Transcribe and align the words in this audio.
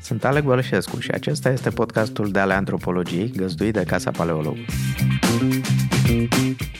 Sunt 0.00 0.24
Alec 0.24 0.44
Bălășescu 0.44 0.98
și 0.98 1.10
acesta 1.10 1.48
este 1.50 1.70
podcastul 1.70 2.30
de 2.30 2.38
ale 2.38 2.54
antropologiei 2.54 3.32
găzduit 3.36 3.72
de 3.72 3.84
Casa 3.86 4.10
Paleolog. 4.10 4.56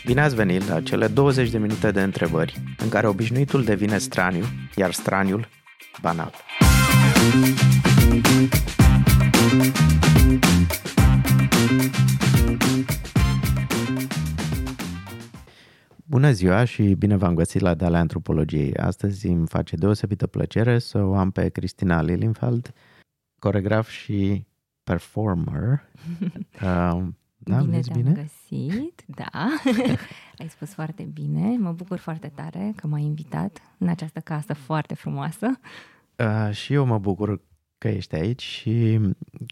Bine 0.05 0.21
ați 0.21 0.35
venit 0.35 0.69
la 0.69 0.81
cele 0.81 1.07
20 1.07 1.51
de 1.51 1.59
minute 1.59 1.91
de 1.91 2.03
întrebări 2.03 2.63
în 2.79 2.89
care 2.89 3.07
obișnuitul 3.07 3.65
devine 3.65 3.99
straniu, 3.99 4.45
iar 4.77 4.93
straniul 4.93 5.49
banal. 6.01 6.33
Bună 16.15 16.31
ziua 16.31 16.65
și 16.65 16.83
bine 16.83 17.17
v-am 17.17 17.35
găsit 17.35 17.61
la 17.61 17.75
Dale 17.75 17.97
Antropologiei. 17.97 18.77
Astăzi 18.77 19.27
îmi 19.27 19.47
face 19.47 19.77
deosebită 19.77 20.27
plăcere 20.27 20.79
să 20.79 21.03
o 21.03 21.15
am 21.15 21.31
pe 21.31 21.49
Cristina 21.49 22.03
Lilienfeld, 22.03 22.73
coregraf 23.39 23.89
și 23.89 24.47
performer. 24.85 25.83
Uh, 26.55 27.03
da, 27.37 27.59
bine 27.61 27.81
te-am 27.81 28.03
bine? 28.03 28.13
găsit, 28.13 29.05
da. 29.07 29.49
Ai 30.39 30.49
spus 30.49 30.75
foarte 30.75 31.03
bine. 31.03 31.57
Mă 31.57 31.73
bucur 31.73 31.99
foarte 31.99 32.33
tare 32.35 32.73
că 32.77 32.87
m-ai 32.87 33.03
invitat 33.03 33.59
în 33.79 33.89
această 33.89 34.21
casă 34.21 34.53
foarte 34.53 34.95
frumoasă. 34.95 35.47
Uh, 36.17 36.55
și 36.55 36.73
eu 36.73 36.85
mă 36.85 36.99
bucur 36.99 37.41
că 37.79 37.89
ești 37.89 38.15
aici 38.15 38.43
și 38.43 39.01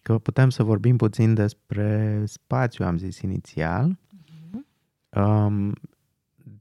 că 0.02 0.18
putem 0.18 0.50
să 0.50 0.62
vorbim 0.62 0.96
puțin 0.96 1.34
despre 1.34 2.22
spațiu, 2.26 2.84
am 2.84 2.98
zis 2.98 3.20
inițial. 3.20 3.98
Uh-huh. 3.98 5.20
Um, 5.20 5.74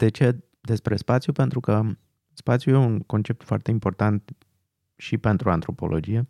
de 0.02 0.10
ce 0.10 0.44
despre 0.62 0.96
spațiu? 0.96 1.34
Pentru 1.34 1.60
că 1.60 1.84
spațiu 2.34 2.73
e 2.73 2.76
un 2.76 3.00
concept 3.00 3.44
foarte 3.44 3.72
important 3.72 4.32
și 4.96 5.18
pentru 5.18 5.50
antropologie. 5.52 6.27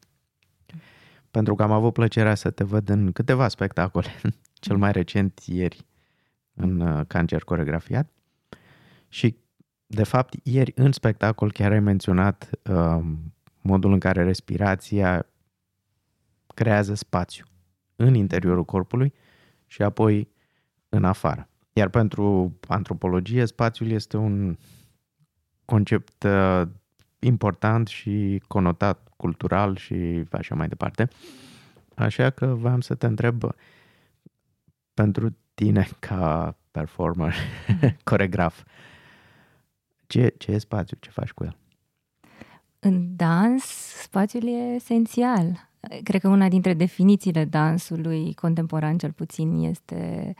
Pentru 1.32 1.56
că 1.56 1.64
am 1.64 1.72
avut 1.72 1.94
plăcerea 1.94 2.36
să 2.36 2.50
te 2.50 2.64
văd 2.64 2.90
în 2.90 3.12
câteva 3.12 3.48
spectacole, 3.48 4.08
cel 4.66 4.78
mai 4.78 4.92
recent 4.92 5.40
ieri 5.46 5.86
în 6.54 6.80
uh, 6.80 7.06
Cancer 7.08 7.44
Coregrafiat. 7.44 8.12
Și, 9.08 9.38
de 9.86 10.04
fapt, 10.04 10.36
ieri 10.44 10.72
în 10.76 10.92
spectacol 10.92 11.52
chiar 11.52 11.72
ai 11.72 11.80
menționat 11.80 12.50
uh, 12.70 13.00
modul 13.62 13.92
în 13.92 14.00
care 14.00 14.24
respirația 14.24 15.26
creează 16.54 16.94
spațiu 16.94 17.46
în 17.96 18.14
interiorul 18.14 18.66
corpului 18.66 19.14
și 19.66 19.82
apoi 19.82 20.30
în 20.90 21.04
afară. 21.04 21.51
Iar 21.74 21.90
pentru 21.90 22.58
antropologie, 22.68 23.46
spațiul 23.46 23.90
este 23.90 24.18
un 24.18 24.58
concept 25.66 26.24
uh, 26.24 26.62
important 27.20 27.88
și 27.88 28.42
conotat 28.48 29.12
cultural 29.18 29.76
și 29.76 30.24
așa 30.32 30.56
mai 30.56 30.68
departe. 30.68 31.08
Așa 31.96 32.30
că 32.30 32.46
vreau 32.46 32.82
să 32.82 32.96
te 32.96 33.06
întreb 33.06 33.44
pentru 34.94 35.38
tine 35.54 35.88
ca 36.00 36.56
performer, 36.72 37.36
coregraf, 38.04 38.64
ce, 40.08 40.34
ce 40.38 40.52
e 40.52 40.58
spațiu? 40.58 40.98
Ce 41.00 41.10
faci 41.10 41.32
cu 41.32 41.44
el? 41.44 41.58
În 42.80 43.16
dans, 43.16 43.64
spațiul 44.02 44.48
e 44.48 44.74
esențial. 44.76 45.70
Cred 46.04 46.22
că 46.22 46.28
una 46.28 46.48
dintre 46.48 46.74
definițiile 46.74 47.46
dansului 47.46 48.34
contemporan, 48.34 48.98
cel 48.98 49.12
puțin, 49.12 49.64
este 49.64 50.34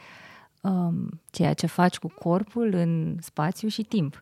um, 0.62 1.20
ceea 1.30 1.54
ce 1.54 1.66
faci 1.66 1.98
cu 1.98 2.08
corpul 2.08 2.74
în 2.74 3.16
spațiu 3.20 3.68
și 3.68 3.82
timp. 3.82 4.20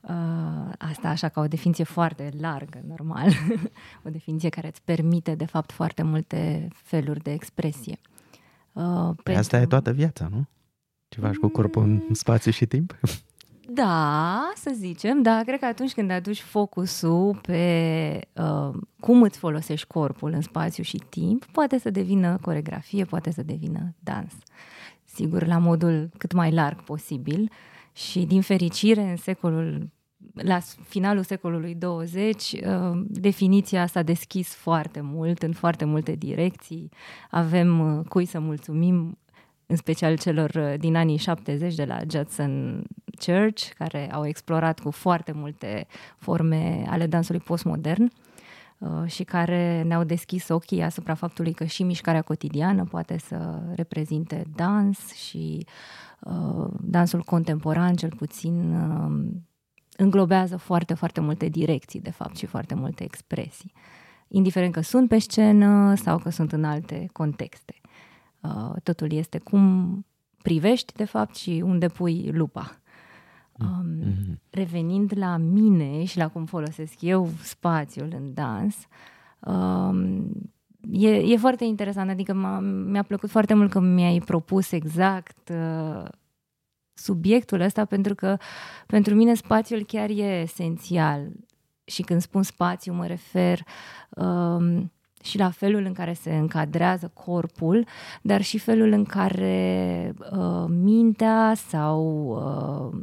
Uh, 0.00 0.72
asta 0.78 1.08
așa 1.08 1.28
ca 1.28 1.40
o 1.40 1.46
definiție 1.46 1.84
foarte 1.84 2.30
largă, 2.40 2.82
normal. 2.88 3.30
o 4.06 4.10
definiție 4.10 4.48
care 4.48 4.66
îți 4.66 4.82
permite, 4.84 5.34
de 5.34 5.46
fapt, 5.46 5.72
foarte 5.72 6.02
multe 6.02 6.68
feluri 6.74 7.22
de 7.22 7.32
expresie. 7.32 8.00
Uh, 8.72 9.10
pentru... 9.22 9.34
Asta 9.42 9.60
e 9.60 9.66
toată 9.66 9.92
viața, 9.92 10.28
nu? 10.30 10.44
Ce 11.08 11.20
faci 11.20 11.36
cu 11.36 11.48
corpul 11.48 11.82
în 11.82 11.92
mm. 11.92 12.12
spațiu 12.12 12.50
și 12.50 12.66
timp? 12.66 12.98
Da, 13.72 14.52
să 14.54 14.72
zicem, 14.74 15.22
da, 15.22 15.42
cred 15.42 15.58
că 15.58 15.64
atunci 15.64 15.92
când 15.92 16.10
aduci 16.10 16.40
focusul 16.40 17.38
pe 17.42 18.20
uh, 18.32 18.70
cum 19.00 19.22
îți 19.22 19.38
folosești 19.38 19.86
corpul 19.86 20.32
în 20.32 20.40
spațiu 20.40 20.82
și 20.82 21.02
timp, 21.08 21.44
poate 21.44 21.78
să 21.78 21.90
devină 21.90 22.38
coregrafie, 22.40 23.04
poate 23.04 23.30
să 23.30 23.42
devină 23.42 23.94
dans. 23.98 24.32
Sigur, 25.14 25.46
la 25.46 25.58
modul 25.58 26.10
cât 26.18 26.32
mai 26.32 26.52
larg 26.52 26.82
posibil 26.82 27.50
și, 27.92 28.20
din 28.20 28.40
fericire, 28.40 29.00
în 29.00 29.16
secolul 29.16 29.88
la 30.34 30.58
finalul 30.82 31.22
secolului 31.22 31.74
20, 31.74 32.52
uh, 32.52 33.02
definiția 33.06 33.86
s-a 33.86 34.02
deschis 34.02 34.54
foarte 34.54 35.00
mult, 35.00 35.42
în 35.42 35.52
foarte 35.52 35.84
multe 35.84 36.12
direcții. 36.12 36.88
Avem 37.30 37.96
uh, 37.98 38.04
cui 38.08 38.24
să 38.24 38.38
mulțumim 38.38 39.18
în 39.66 39.76
special 39.76 40.18
celor 40.18 40.50
uh, 40.54 40.74
din 40.78 40.96
anii 40.96 41.16
70 41.16 41.74
de 41.74 41.84
la 41.84 41.98
Judson 42.10 42.82
Church, 43.26 43.68
care 43.78 44.12
au 44.12 44.26
explorat 44.26 44.80
cu 44.80 44.90
foarte 44.90 45.32
multe 45.32 45.86
forme 46.16 46.84
ale 46.88 47.06
dansului 47.06 47.40
postmodern 47.40 48.02
uh, 48.02 48.10
și 49.06 49.24
care 49.24 49.82
ne-au 49.82 50.04
deschis 50.04 50.48
ochii 50.48 50.82
asupra 50.82 51.14
faptului 51.14 51.52
că 51.52 51.64
și 51.64 51.82
mișcarea 51.82 52.22
cotidiană 52.22 52.84
poate 52.84 53.18
să 53.18 53.62
reprezinte 53.74 54.44
dans 54.54 55.12
și 55.12 55.66
uh, 56.20 56.66
dansul 56.80 57.22
contemporan, 57.22 57.94
cel 57.96 58.10
puțin, 58.16 58.74
înglobează 59.96 60.56
foarte, 60.56 60.94
foarte 60.94 61.20
multe 61.20 61.48
direcții, 61.48 62.00
de 62.00 62.10
fapt, 62.10 62.36
și 62.36 62.46
foarte 62.46 62.74
multe 62.74 63.04
expresii, 63.04 63.72
indiferent 64.28 64.72
că 64.72 64.80
sunt 64.80 65.08
pe 65.08 65.18
scenă 65.18 65.94
sau 65.94 66.18
că 66.18 66.30
sunt 66.30 66.52
în 66.52 66.64
alte 66.64 67.08
contexte. 67.12 67.74
Uh, 68.40 68.72
totul 68.82 69.12
este 69.12 69.38
cum 69.38 70.04
privești, 70.42 70.92
de 70.92 71.04
fapt, 71.04 71.36
și 71.36 71.62
unde 71.64 71.88
pui 71.88 72.30
lupa. 72.32 72.80
Um, 73.60 73.98
mm-hmm. 74.00 74.38
Revenind 74.50 75.12
la 75.16 75.36
mine 75.36 76.04
și 76.04 76.16
la 76.16 76.28
cum 76.28 76.44
folosesc 76.44 77.00
eu 77.00 77.28
spațiul 77.42 78.12
în 78.16 78.34
dans, 78.34 78.76
um, 79.40 80.32
e, 80.90 81.08
e 81.08 81.36
foarte 81.36 81.64
interesant, 81.64 82.10
adică 82.10 82.32
mi-a 82.86 83.02
plăcut 83.02 83.30
foarte 83.30 83.54
mult 83.54 83.70
că 83.70 83.80
mi-ai 83.80 84.18
propus 84.18 84.72
exact 84.72 85.48
uh, 85.48 86.08
subiectul 86.94 87.60
ăsta, 87.60 87.84
pentru 87.84 88.14
că 88.14 88.36
pentru 88.86 89.14
mine 89.14 89.34
spațiul 89.34 89.84
chiar 89.84 90.08
e 90.10 90.40
esențial. 90.40 91.30
Și 91.84 92.02
când 92.02 92.20
spun 92.20 92.42
spațiu, 92.42 92.92
mă 92.92 93.06
refer 93.06 93.60
um, 94.08 94.92
și 95.22 95.38
la 95.38 95.50
felul 95.50 95.84
în 95.84 95.92
care 95.92 96.12
se 96.12 96.36
încadrează 96.36 97.10
corpul, 97.14 97.86
dar 98.22 98.42
și 98.42 98.58
felul 98.58 98.92
în 98.92 99.04
care 99.04 100.14
uh, 100.32 100.64
mintea 100.68 101.52
sau, 101.54 102.04
uh, 102.92 103.00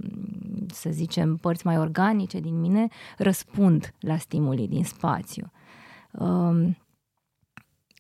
să 0.68 0.90
zicem, 0.90 1.36
părți 1.36 1.66
mai 1.66 1.78
organice 1.78 2.40
din 2.40 2.60
mine 2.60 2.88
răspund 3.18 3.94
la 4.00 4.18
stimulii 4.18 4.68
din 4.68 4.84
spațiu. 4.84 5.52
Uh, 6.12 6.70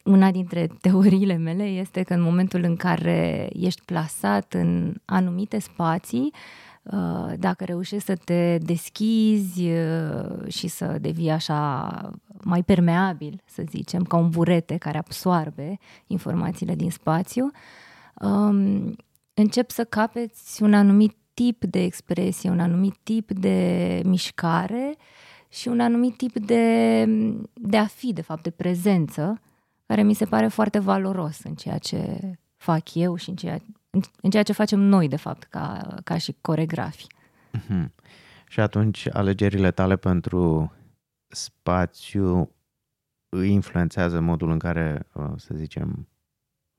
una 0.04 0.32
dintre 0.32 0.68
teoriile 0.82 1.36
mele 1.36 1.64
este 1.64 2.04
că 2.04 2.14
în 2.14 2.22
momentul 2.22 2.64
în 2.64 2.76
care 2.76 3.50
ești 3.54 3.82
plasat 3.86 4.54
în 4.54 4.96
anumite 5.06 5.60
spații, 5.60 6.32
uh, 6.34 6.67
dacă 7.38 7.64
reușești 7.64 8.06
să 8.06 8.16
te 8.16 8.58
deschizi 8.58 9.62
uh, 9.62 10.48
și 10.48 10.68
să 10.68 10.98
devii 11.02 11.30
așa 11.30 12.12
mai 12.44 12.64
permeabil, 12.64 13.42
să 13.46 13.64
zicem, 13.70 14.04
ca 14.04 14.18
un 14.18 14.30
burete 14.30 14.78
care 14.78 14.98
absoarbe 14.98 15.78
informațiile 16.08 16.76
din 16.76 16.92
spațiu, 16.92 17.52
um, 18.22 18.96
încep 19.34 19.70
să 19.70 19.84
capeți 19.84 20.64
un 20.64 20.74
anumit 20.74 21.16
tip 21.34 21.64
de 21.64 21.84
expresie, 21.84 22.50
un 22.50 22.60
anumit 22.60 22.96
tip 23.04 23.32
de 23.32 24.02
mișcare 24.06 24.96
și 25.50 25.68
un 25.68 25.80
anumit 25.80 26.18
tip 26.18 26.40
de, 26.40 27.06
de 27.54 27.78
a 27.78 27.86
fi, 27.86 28.14
de 28.14 28.22
fapt, 28.22 28.44
de 28.44 28.50
prezență, 28.50 29.42
care 29.86 30.04
mi 30.04 30.14
se 30.14 30.26
pare 30.26 30.48
foarte 30.48 30.80
valoros 30.80 31.40
în 31.44 31.56
ceea 31.56 31.78
ce 31.78 32.20
fac 32.56 32.94
eu 32.94 33.16
și 33.16 33.30
în 33.30 33.36
ceea, 33.36 33.60
în, 33.98 34.04
în 34.22 34.30
ceea 34.30 34.44
ce 34.44 34.54
facem 34.54 34.80
noi, 34.80 35.08
de 35.08 35.16
fapt, 35.16 35.44
ca, 35.44 35.98
ca 36.04 36.18
și 36.18 36.36
coregrafi. 36.42 37.08
Mm-hmm. 37.58 37.86
Și 38.48 38.60
atunci 38.60 39.08
alegerile 39.12 39.72
tale 39.72 39.96
pentru 39.96 40.72
spațiu 41.28 42.52
îi 43.30 43.52
influențează 43.52 44.20
modul 44.20 44.52
în 44.52 44.60
care, 44.60 45.08
uh, 45.14 45.32
să 45.36 45.54
zicem, 45.56 46.08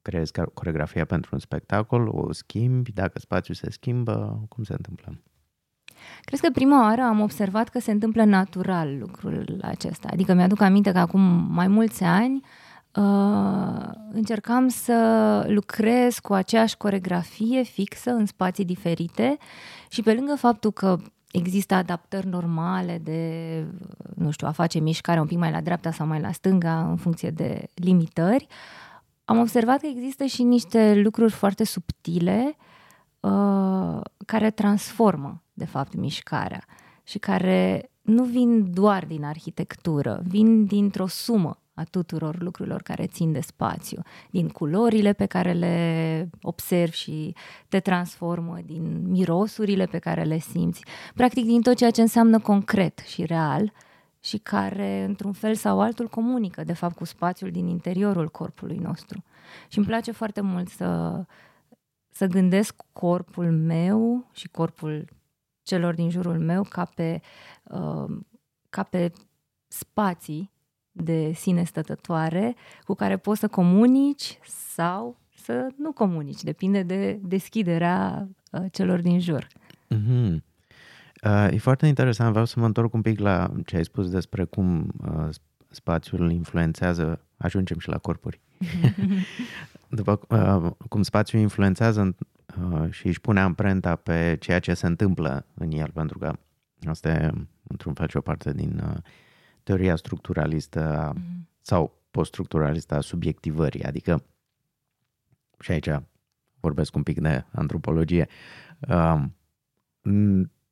creezi 0.02 0.32
coregrafia 0.54 1.04
pentru 1.04 1.30
un 1.32 1.38
spectacol, 1.38 2.08
o 2.08 2.32
schimbi, 2.32 2.92
dacă 2.92 3.18
spațiul 3.18 3.56
se 3.56 3.70
schimbă, 3.70 4.44
cum 4.48 4.64
se 4.64 4.72
întâmplă? 4.72 5.22
Cred 6.20 6.40
că 6.40 6.50
prima 6.52 6.82
oară 6.82 7.02
am 7.02 7.20
observat 7.20 7.68
că 7.68 7.78
se 7.78 7.90
întâmplă 7.90 8.24
natural 8.24 8.98
lucrul 8.98 9.60
acesta. 9.62 10.08
Adică 10.12 10.34
mi-aduc 10.34 10.60
aminte 10.60 10.92
că 10.92 10.98
acum 10.98 11.20
mai 11.52 11.68
mulți 11.68 12.02
ani 12.02 12.34
uh, 12.34 12.67
încercam 14.12 14.68
să 14.68 15.44
lucrez 15.48 16.18
cu 16.18 16.32
aceeași 16.32 16.76
coregrafie 16.76 17.62
fixă 17.62 18.10
în 18.10 18.26
spații 18.26 18.64
diferite 18.64 19.38
și 19.88 20.02
pe 20.02 20.14
lângă 20.14 20.34
faptul 20.36 20.72
că 20.72 20.98
există 21.32 21.74
adaptări 21.74 22.26
normale 22.26 23.00
de 23.02 23.64
nu 24.14 24.30
știu, 24.30 24.46
a 24.46 24.50
face 24.50 24.78
mișcarea 24.78 25.20
un 25.20 25.26
pic 25.26 25.38
mai 25.38 25.50
la 25.50 25.60
dreapta 25.60 25.90
sau 25.90 26.06
mai 26.06 26.20
la 26.20 26.32
stânga 26.32 26.88
în 26.88 26.96
funcție 26.96 27.30
de 27.30 27.68
limitări, 27.74 28.46
am 29.24 29.38
observat 29.38 29.80
că 29.80 29.86
există 29.86 30.24
și 30.24 30.42
niște 30.42 30.94
lucruri 30.94 31.32
foarte 31.32 31.64
subtile 31.64 32.56
uh, 33.20 34.00
care 34.26 34.50
transformă, 34.50 35.42
de 35.52 35.64
fapt, 35.64 35.94
mișcarea 35.94 36.64
și 37.02 37.18
care 37.18 37.90
nu 38.02 38.24
vin 38.24 38.72
doar 38.72 39.04
din 39.04 39.24
arhitectură, 39.24 40.22
vin 40.24 40.64
dintr-o 40.64 41.06
sumă 41.06 41.58
a 41.78 41.84
tuturor 41.84 42.42
lucrurilor 42.42 42.82
care 42.82 43.06
țin 43.06 43.32
de 43.32 43.40
spațiu, 43.40 44.02
din 44.30 44.48
culorile 44.48 45.12
pe 45.12 45.26
care 45.26 45.52
le 45.52 46.30
observi 46.42 46.96
și 46.96 47.34
te 47.68 47.80
transformă, 47.80 48.58
din 48.64 49.10
mirosurile 49.10 49.86
pe 49.86 49.98
care 49.98 50.22
le 50.22 50.38
simți, 50.38 50.84
practic 51.14 51.44
din 51.44 51.62
tot 51.62 51.76
ceea 51.76 51.90
ce 51.90 52.00
înseamnă 52.00 52.38
concret 52.38 52.98
și 52.98 53.24
real 53.24 53.72
și 54.20 54.38
care, 54.38 55.04
într-un 55.04 55.32
fel 55.32 55.54
sau 55.54 55.80
altul, 55.80 56.08
comunică, 56.08 56.64
de 56.64 56.72
fapt, 56.72 56.96
cu 56.96 57.04
spațiul 57.04 57.50
din 57.50 57.66
interiorul 57.66 58.28
corpului 58.28 58.76
nostru. 58.76 59.24
Și 59.68 59.78
îmi 59.78 59.86
place 59.86 60.12
foarte 60.12 60.40
mult 60.40 60.68
să, 60.68 61.22
să 62.08 62.26
gândesc 62.26 62.74
corpul 62.92 63.52
meu 63.52 64.28
și 64.32 64.48
corpul 64.48 65.08
celor 65.62 65.94
din 65.94 66.10
jurul 66.10 66.38
meu 66.38 66.62
ca 66.62 66.84
pe, 66.84 67.20
uh, 67.62 68.16
ca 68.70 68.82
pe 68.82 69.12
spații 69.68 70.50
de 71.02 71.32
sine 71.32 71.64
stătătoare 71.64 72.54
cu 72.84 72.94
care 72.94 73.16
poți 73.16 73.40
să 73.40 73.48
comunici 73.48 74.38
sau 74.74 75.16
să 75.44 75.66
nu 75.76 75.92
comunici. 75.92 76.42
Depinde 76.42 76.82
de 76.82 77.18
deschiderea 77.22 78.28
uh, 78.50 78.64
celor 78.72 79.00
din 79.00 79.20
jur. 79.20 79.46
Mm-hmm. 79.94 80.36
Uh, 81.24 81.48
e 81.50 81.58
foarte 81.58 81.86
interesant. 81.86 82.30
Vreau 82.30 82.44
să 82.44 82.60
mă 82.60 82.66
întorc 82.66 82.94
un 82.94 83.02
pic 83.02 83.18
la 83.18 83.52
ce 83.66 83.76
ai 83.76 83.84
spus 83.84 84.10
despre 84.10 84.44
cum 84.44 84.92
uh, 85.06 85.28
spațiul 85.70 86.30
influențează, 86.30 87.20
ajungem 87.36 87.78
și 87.78 87.88
la 87.88 87.98
corpuri. 87.98 88.40
După 89.88 90.20
uh, 90.28 90.72
cum 90.88 91.02
spațiul 91.02 91.40
influențează 91.40 92.16
uh, 92.72 92.90
și 92.90 93.06
își 93.06 93.20
pune 93.20 93.40
amprenta 93.40 93.96
pe 93.96 94.36
ceea 94.40 94.58
ce 94.58 94.74
se 94.74 94.86
întâmplă 94.86 95.46
în 95.54 95.70
el, 95.70 95.90
pentru 95.94 96.18
că 96.18 96.32
asta 96.86 97.08
e, 97.08 97.30
într-un 97.68 97.92
fel, 97.92 98.08
și 98.08 98.16
o 98.16 98.20
parte 98.20 98.52
din 98.52 98.82
uh, 98.84 98.96
teoria 99.68 99.96
structuralistă 99.96 101.12
mm-hmm. 101.14 101.46
sau 101.60 102.02
poststructuralistă 102.10 102.94
a 102.94 103.00
subiectivării, 103.00 103.84
adică 103.84 104.24
și 105.60 105.70
aici 105.70 105.88
vorbesc 106.60 106.94
un 106.94 107.02
pic 107.02 107.20
de 107.20 107.44
antropologie, 107.52 108.28
uh, 108.88 109.22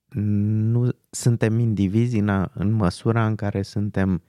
nu 0.08 0.88
suntem 1.10 1.58
indivizi 1.58 2.18
în, 2.18 2.48
în 2.54 2.70
măsura 2.70 3.26
în 3.26 3.34
care 3.34 3.62
suntem 3.62 4.22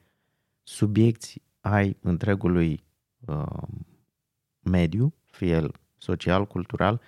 subiecti 0.63 1.41
ai 1.59 1.97
întregului 2.01 2.83
uh, 3.25 3.67
mediu, 4.59 5.13
fie 5.31 5.49
el 5.49 5.71
social, 5.97 6.47
cultural, 6.47 7.01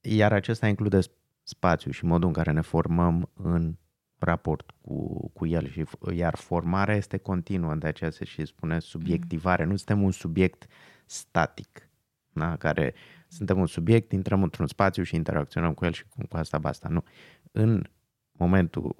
iar 0.00 0.32
acesta 0.32 0.68
include 0.68 0.98
spațiu 1.42 1.90
și 1.90 2.04
modul 2.04 2.26
în 2.28 2.34
care 2.34 2.50
ne 2.50 2.60
formăm 2.60 3.30
în 3.34 3.76
raport 4.18 4.74
cu, 4.80 5.28
cu 5.28 5.46
el 5.46 5.70
și 5.70 5.84
iar 6.14 6.36
formarea 6.36 6.94
este 6.94 7.16
continuă, 7.16 7.74
de 7.74 7.86
aceea 7.86 8.10
se 8.10 8.24
și 8.24 8.44
spune 8.44 8.78
subiectivare. 8.78 9.64
Mm. 9.64 9.70
Nu 9.70 9.76
suntem 9.76 10.02
un 10.02 10.10
subiect 10.10 10.66
static, 11.06 11.88
da? 12.32 12.56
care 12.56 12.94
suntem 13.28 13.58
un 13.58 13.66
subiect, 13.66 14.12
intrăm 14.12 14.42
într-un 14.42 14.66
spațiu 14.66 15.02
și 15.02 15.14
interacționăm 15.14 15.74
cu 15.74 15.84
el 15.84 15.92
și 15.92 16.04
cu, 16.04 16.26
cu 16.28 16.36
asta 16.36 16.58
basta. 16.58 16.88
Nu. 16.88 17.04
În 17.52 17.84
momentul 18.32 18.96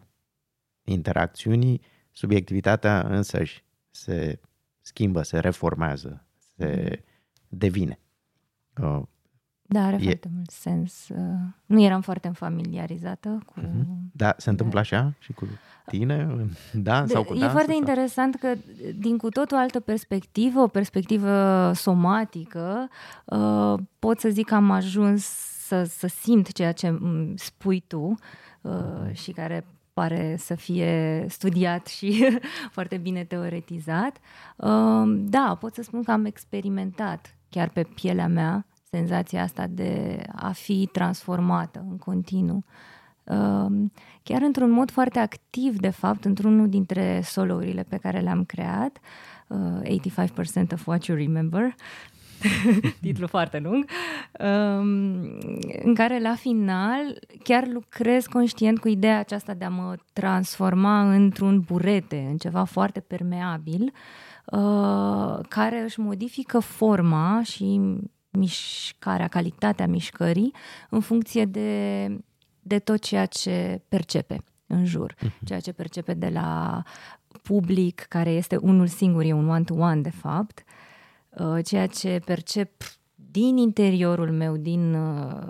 interacțiunii, 0.84 1.80
subiectivitatea 2.10 3.00
însăși 3.00 3.64
se 3.90 4.40
schimbă, 4.80 5.22
se 5.22 5.38
reformează, 5.38 6.26
se 6.56 6.88
mm. 6.90 7.58
devine. 7.58 7.98
Uh, 8.80 9.02
da, 9.70 9.84
are 9.84 9.96
e... 10.00 10.02
foarte 10.02 10.28
mult 10.34 10.50
sens. 10.50 11.08
Uh, 11.08 11.16
nu 11.66 11.82
eram 11.82 12.00
foarte 12.00 12.30
familiarizată 12.34 13.42
cu... 13.46 13.60
Uh-huh. 13.60 14.12
Da, 14.12 14.34
se 14.36 14.50
întâmplă 14.50 14.78
așa 14.78 15.12
și 15.18 15.32
cu 15.32 15.46
tine? 15.86 16.46
Da? 16.72 17.06
Sau 17.06 17.22
cu 17.22 17.34
e 17.34 17.38
dansul, 17.38 17.50
foarte 17.50 17.70
sau? 17.70 17.78
interesant 17.78 18.34
că 18.34 18.54
din 18.98 19.16
cu 19.16 19.28
tot 19.28 19.50
o 19.52 19.56
altă 19.56 19.80
perspectivă, 19.80 20.60
o 20.60 20.66
perspectivă 20.66 21.72
somatică, 21.74 22.88
uh, 23.24 23.74
pot 23.98 24.20
să 24.20 24.28
zic 24.28 24.46
că 24.46 24.54
am 24.54 24.70
ajuns 24.70 25.24
să, 25.66 25.82
să 25.82 26.06
simt 26.06 26.52
ceea 26.52 26.72
ce 26.72 26.98
spui 27.34 27.84
tu 27.86 28.14
uh, 28.60 29.12
și 29.12 29.32
care 29.32 29.66
pare 29.92 30.36
să 30.38 30.54
fie 30.54 31.24
studiat 31.28 31.86
și 31.86 32.38
foarte 32.76 32.96
bine 32.96 33.24
teoretizat. 33.24 34.16
Da, 35.06 35.56
pot 35.60 35.74
să 35.74 35.82
spun 35.82 36.02
că 36.02 36.10
am 36.10 36.24
experimentat 36.24 37.36
chiar 37.48 37.68
pe 37.68 37.82
pielea 37.82 38.28
mea 38.28 38.67
senzația 38.90 39.42
asta 39.42 39.66
de 39.66 40.22
a 40.36 40.50
fi 40.52 40.88
transformată 40.92 41.84
în 41.90 41.96
continuu. 41.96 42.64
Um, 43.24 43.92
chiar 44.22 44.42
într-un 44.42 44.70
mod 44.70 44.90
foarte 44.90 45.18
activ, 45.18 45.78
de 45.78 45.90
fapt, 45.90 46.24
într-unul 46.24 46.68
dintre 46.68 47.20
solourile 47.24 47.82
pe 47.88 47.96
care 47.96 48.20
le-am 48.20 48.44
creat, 48.44 48.98
85% 48.98 49.00
uh, 49.46 50.72
of 50.72 50.86
what 50.86 51.04
you 51.04 51.18
remember, 51.18 51.74
titlu 53.00 53.26
foarte 53.26 53.58
lung, 53.58 53.84
um, 54.40 54.88
în 55.82 55.94
care 55.94 56.20
la 56.20 56.34
final 56.34 57.18
chiar 57.42 57.66
lucrez 57.66 58.26
conștient 58.26 58.78
cu 58.78 58.88
ideea 58.88 59.18
aceasta 59.18 59.54
de 59.54 59.64
a 59.64 59.68
mă 59.68 59.96
transforma 60.12 61.14
într-un 61.14 61.60
burete, 61.60 62.26
în 62.30 62.36
ceva 62.36 62.64
foarte 62.64 63.00
permeabil, 63.00 63.92
uh, 64.44 65.38
care 65.48 65.80
își 65.80 66.00
modifică 66.00 66.58
forma 66.58 67.40
și 67.42 67.80
mișcarea, 68.38 69.28
calitatea 69.28 69.86
mișcării 69.86 70.54
în 70.90 71.00
funcție 71.00 71.44
de, 71.44 72.08
de 72.60 72.78
tot 72.78 73.00
ceea 73.00 73.26
ce 73.26 73.82
percepe 73.88 74.44
în 74.66 74.84
jur, 74.84 75.14
uh-huh. 75.14 75.44
ceea 75.44 75.60
ce 75.60 75.72
percepe 75.72 76.14
de 76.14 76.28
la 76.28 76.82
public, 77.42 78.00
care 78.00 78.30
este 78.30 78.56
unul 78.56 78.86
singur, 78.86 79.22
e 79.22 79.32
un 79.32 79.48
one-to-one 79.48 80.00
de 80.00 80.10
fapt, 80.10 80.64
uh, 81.30 81.64
ceea 81.64 81.86
ce 81.86 82.20
percep 82.24 82.70
din 83.30 83.56
interiorul 83.56 84.30
meu, 84.30 84.56
din 84.56 84.94
uh, 84.94 85.42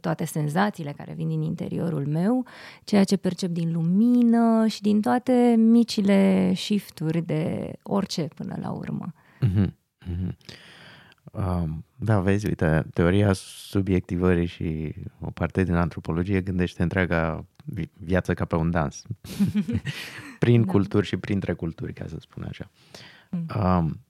toate 0.00 0.24
senzațiile 0.24 0.92
care 0.92 1.12
vin 1.12 1.28
din 1.28 1.42
interiorul 1.42 2.06
meu, 2.06 2.44
ceea 2.84 3.04
ce 3.04 3.16
percep 3.16 3.50
din 3.50 3.72
lumină 3.72 4.66
și 4.66 4.80
din 4.80 5.00
toate 5.00 5.54
micile 5.58 6.52
shifturi 6.54 7.22
de 7.22 7.72
orice 7.82 8.28
până 8.34 8.56
la 8.60 8.70
urmă. 8.70 9.12
Uh-huh. 9.46 9.66
Uh-huh. 9.66 10.34
Um, 11.30 11.84
da, 11.96 12.20
vezi, 12.20 12.46
uite, 12.46 12.86
teoria 12.94 13.32
subiectivării 13.32 14.46
și 14.46 14.94
o 15.20 15.30
parte 15.30 15.62
din 15.62 15.74
antropologie 15.74 16.40
gândește 16.40 16.82
întreaga 16.82 17.46
viață 17.92 18.34
ca 18.34 18.44
pe 18.44 18.56
un 18.56 18.70
dans. 18.70 19.02
prin 20.38 20.64
da. 20.64 20.70
culturi 20.72 21.06
și 21.06 21.16
printre 21.16 21.52
culturi, 21.52 21.92
ca 21.92 22.06
să 22.06 22.16
spun 22.18 22.42
așa. 22.42 22.70
Mm. 23.30 23.46
Um, 23.56 24.00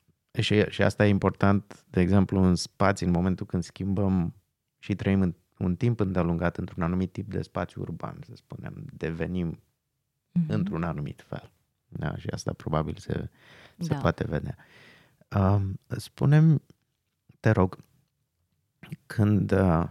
și, 0.41 0.65
și 0.69 0.83
asta 0.83 1.07
e 1.07 1.09
important, 1.09 1.85
de 1.91 2.01
exemplu, 2.01 2.43
în 2.43 2.55
spații, 2.55 3.07
în 3.07 3.13
momentul 3.13 3.47
când 3.47 3.63
schimbăm 3.63 4.35
și 4.79 4.95
trăim 4.95 5.21
în, 5.21 5.35
un 5.59 5.77
timp 5.77 6.01
îndelungat 6.01 6.57
într-un 6.57 6.83
anumit 6.83 7.13
tip 7.13 7.31
de 7.31 7.43
spațiu 7.43 7.81
urban, 7.81 8.19
să 8.27 8.33
spunem, 8.35 8.85
devenim 8.97 9.55
mm-hmm. 9.55 10.47
într-un 10.47 10.83
anumit 10.83 11.25
fel. 11.27 11.51
Da, 11.89 12.17
și 12.17 12.27
asta 12.27 12.53
probabil 12.53 12.97
se, 12.97 13.29
se 13.79 13.95
da. 13.95 14.01
poate 14.01 14.25
vedea. 14.25 14.57
Um, 15.37 15.81
spunem 15.89 16.63
te 17.41 17.51
rog, 17.51 17.79
când, 19.07 19.53
uh, 19.53 19.85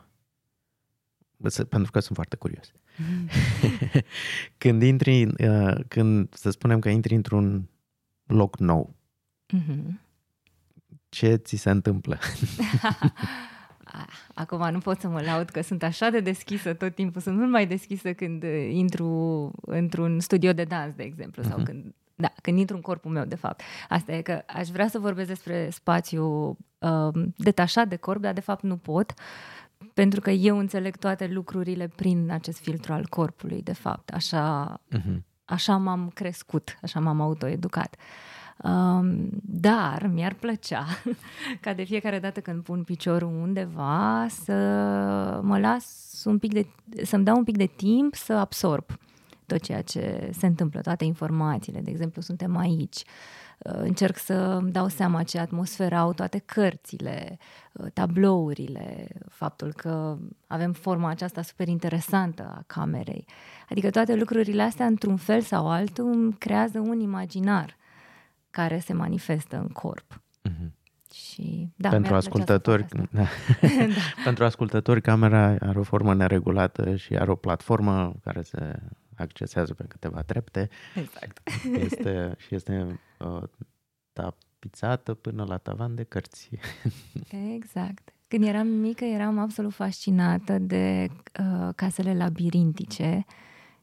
pentru 1.70 1.92
că 1.92 2.00
sunt 2.00 2.16
foarte 2.16 2.36
curios, 2.36 2.72
când 4.58 4.82
intri, 4.82 5.26
uh, 5.26 5.76
când 5.88 6.34
să 6.34 6.50
spunem 6.50 6.80
că 6.80 6.90
intri 6.90 7.16
într-un 7.16 7.70
loc 8.26 8.60
nou, 8.60 8.96
mm-hmm. 9.58 10.00
ce 11.10 11.36
ți 11.36 11.56
se 11.56 11.70
întâmplă? 11.70 12.20
Acum 14.34 14.72
nu 14.72 14.80
pot 14.80 15.00
să 15.00 15.08
mă 15.08 15.22
laud 15.22 15.50
că 15.50 15.62
sunt 15.62 15.84
așa 15.84 16.10
de 16.10 16.20
deschisă 16.20 16.74
tot 16.74 16.96
timpul, 16.96 17.22
sunt 17.22 17.38
mult 17.38 17.50
mai 17.50 17.68
deschisă 17.68 18.14
când 18.14 18.44
intru 18.72 19.52
într-un 19.62 20.20
studio 20.20 20.54
de 20.54 20.64
dans, 20.64 20.94
de 20.94 21.04
exemplu, 21.04 21.44
sau 21.44 21.62
uh-huh. 21.62 21.66
când 21.66 21.94
da, 22.20 22.34
când 22.42 22.58
intru 22.58 22.76
în 22.76 22.82
corpul 22.82 23.12
meu, 23.12 23.26
de 23.26 23.36
fapt. 23.36 23.62
Asta 23.90 24.12
e 24.12 24.22
că 24.22 24.42
aș 24.48 24.68
vrea 24.68 24.88
să 24.88 25.00
vorbesc 25.00 25.28
despre 25.28 25.70
spațiu 25.70 26.58
uh, 26.80 27.26
detașat 27.36 27.88
de 27.88 27.96
corp, 27.96 28.22
dar 28.22 28.34
de 28.34 28.42
fapt 28.42 28.64
nu 28.64 28.78
pot, 28.78 29.14
pentru 29.94 30.22
că 30.22 30.30
eu 30.30 30.58
înțeleg 30.58 30.96
toate 30.96 31.28
lucrurile 31.28 31.88
prin 31.96 32.32
acest 32.32 32.60
filtru 32.60 32.94
al 32.94 33.08
corpului, 33.10 33.62
de 33.62 33.74
fapt. 33.74 34.10
Așa, 34.10 34.78
uh-huh. 34.96 35.18
așa 35.46 35.78
m-am 35.78 36.12
crescut, 36.14 36.78
așa 36.82 37.00
m-am 37.00 37.22
autoeducat. 37.22 37.96
Um, 38.64 39.30
dar 39.42 40.10
mi-ar 40.14 40.34
plăcea 40.34 40.86
ca 41.62 41.74
de 41.74 41.84
fiecare 41.84 42.20
dată 42.20 42.40
când 42.40 42.64
pun 42.64 42.84
piciorul 42.84 43.42
undeva 43.42 44.26
să 44.30 44.54
mă 45.44 45.60
las 45.60 46.22
un 46.26 46.38
pic 46.40 46.54
de, 46.54 46.68
să-mi 47.04 47.24
dau 47.24 47.38
un 47.38 47.44
pic 47.44 47.58
de 47.58 47.70
timp 47.76 48.16
să 48.16 48.34
absorb 48.34 48.86
tot 49.50 49.62
ceea 49.62 49.82
ce 49.82 50.30
se 50.38 50.46
întâmplă, 50.46 50.82
toate 50.82 51.06
informațiile. 51.06 51.80
De 51.80 51.90
exemplu, 51.90 52.22
suntem 52.22 52.58
aici. 52.58 53.04
Uh, 53.58 53.74
încerc 53.76 54.18
să 54.18 54.60
dau 54.64 54.88
seama 54.88 55.24
ce 55.24 55.40
atmosferă 55.40 55.96
au 55.96 56.14
toate 56.14 56.38
cărțile, 56.46 57.38
uh, 57.72 57.86
tablourile, 57.94 59.08
faptul 59.30 59.74
că 59.74 60.18
avem 60.48 60.72
forma 60.72 61.10
aceasta 61.10 61.42
super 61.42 61.68
interesantă 61.68 62.44
a 62.56 62.64
camerei. 62.68 63.26
Adică 63.70 63.90
toate 63.90 64.16
lucrurile 64.16 64.62
astea, 64.62 64.86
într-un 64.86 65.18
fel 65.18 65.42
sau 65.42 65.70
altul, 65.70 66.36
creează 66.38 66.80
un 66.80 67.00
imaginar 67.00 67.78
care 68.50 68.80
se 68.80 68.94
manifestă 68.94 69.58
în 69.58 69.68
corp. 69.68 70.22
Mm-hmm. 70.50 70.78
Și, 71.14 71.70
da, 71.76 71.90
pentru 71.90 72.16
ascultători, 72.16 72.86
da. 73.12 73.22
da. 73.68 74.04
pentru 74.24 74.44
ascultători, 74.44 75.02
camera 75.02 75.46
are 75.60 75.80
o 75.80 75.84
formă 75.84 76.14
neregulată 76.14 76.96
și 76.96 77.16
are 77.16 77.32
o 77.32 77.36
platformă 77.36 78.14
care 78.24 78.42
se 78.42 78.80
accesează 79.22 79.74
pe 79.74 79.86
câteva 79.88 80.22
trepte. 80.22 80.70
Exact. 80.96 81.42
Este, 81.86 82.36
și 82.38 82.56
este 82.56 83.00
uh, 83.20 83.44
tapizată 84.14 85.14
până 85.14 85.44
la 85.44 85.58
tavan 85.58 85.96
de 85.96 86.04
cărți. 86.04 86.50
Exact. 87.56 88.14
Când 88.28 88.44
eram 88.44 88.68
mică, 88.68 89.06
eram 89.06 89.38
absolut 89.38 89.74
fascinată 89.74 90.58
de 90.58 91.08
uh, 91.40 91.70
casele 91.76 92.16
labirintice, 92.16 93.26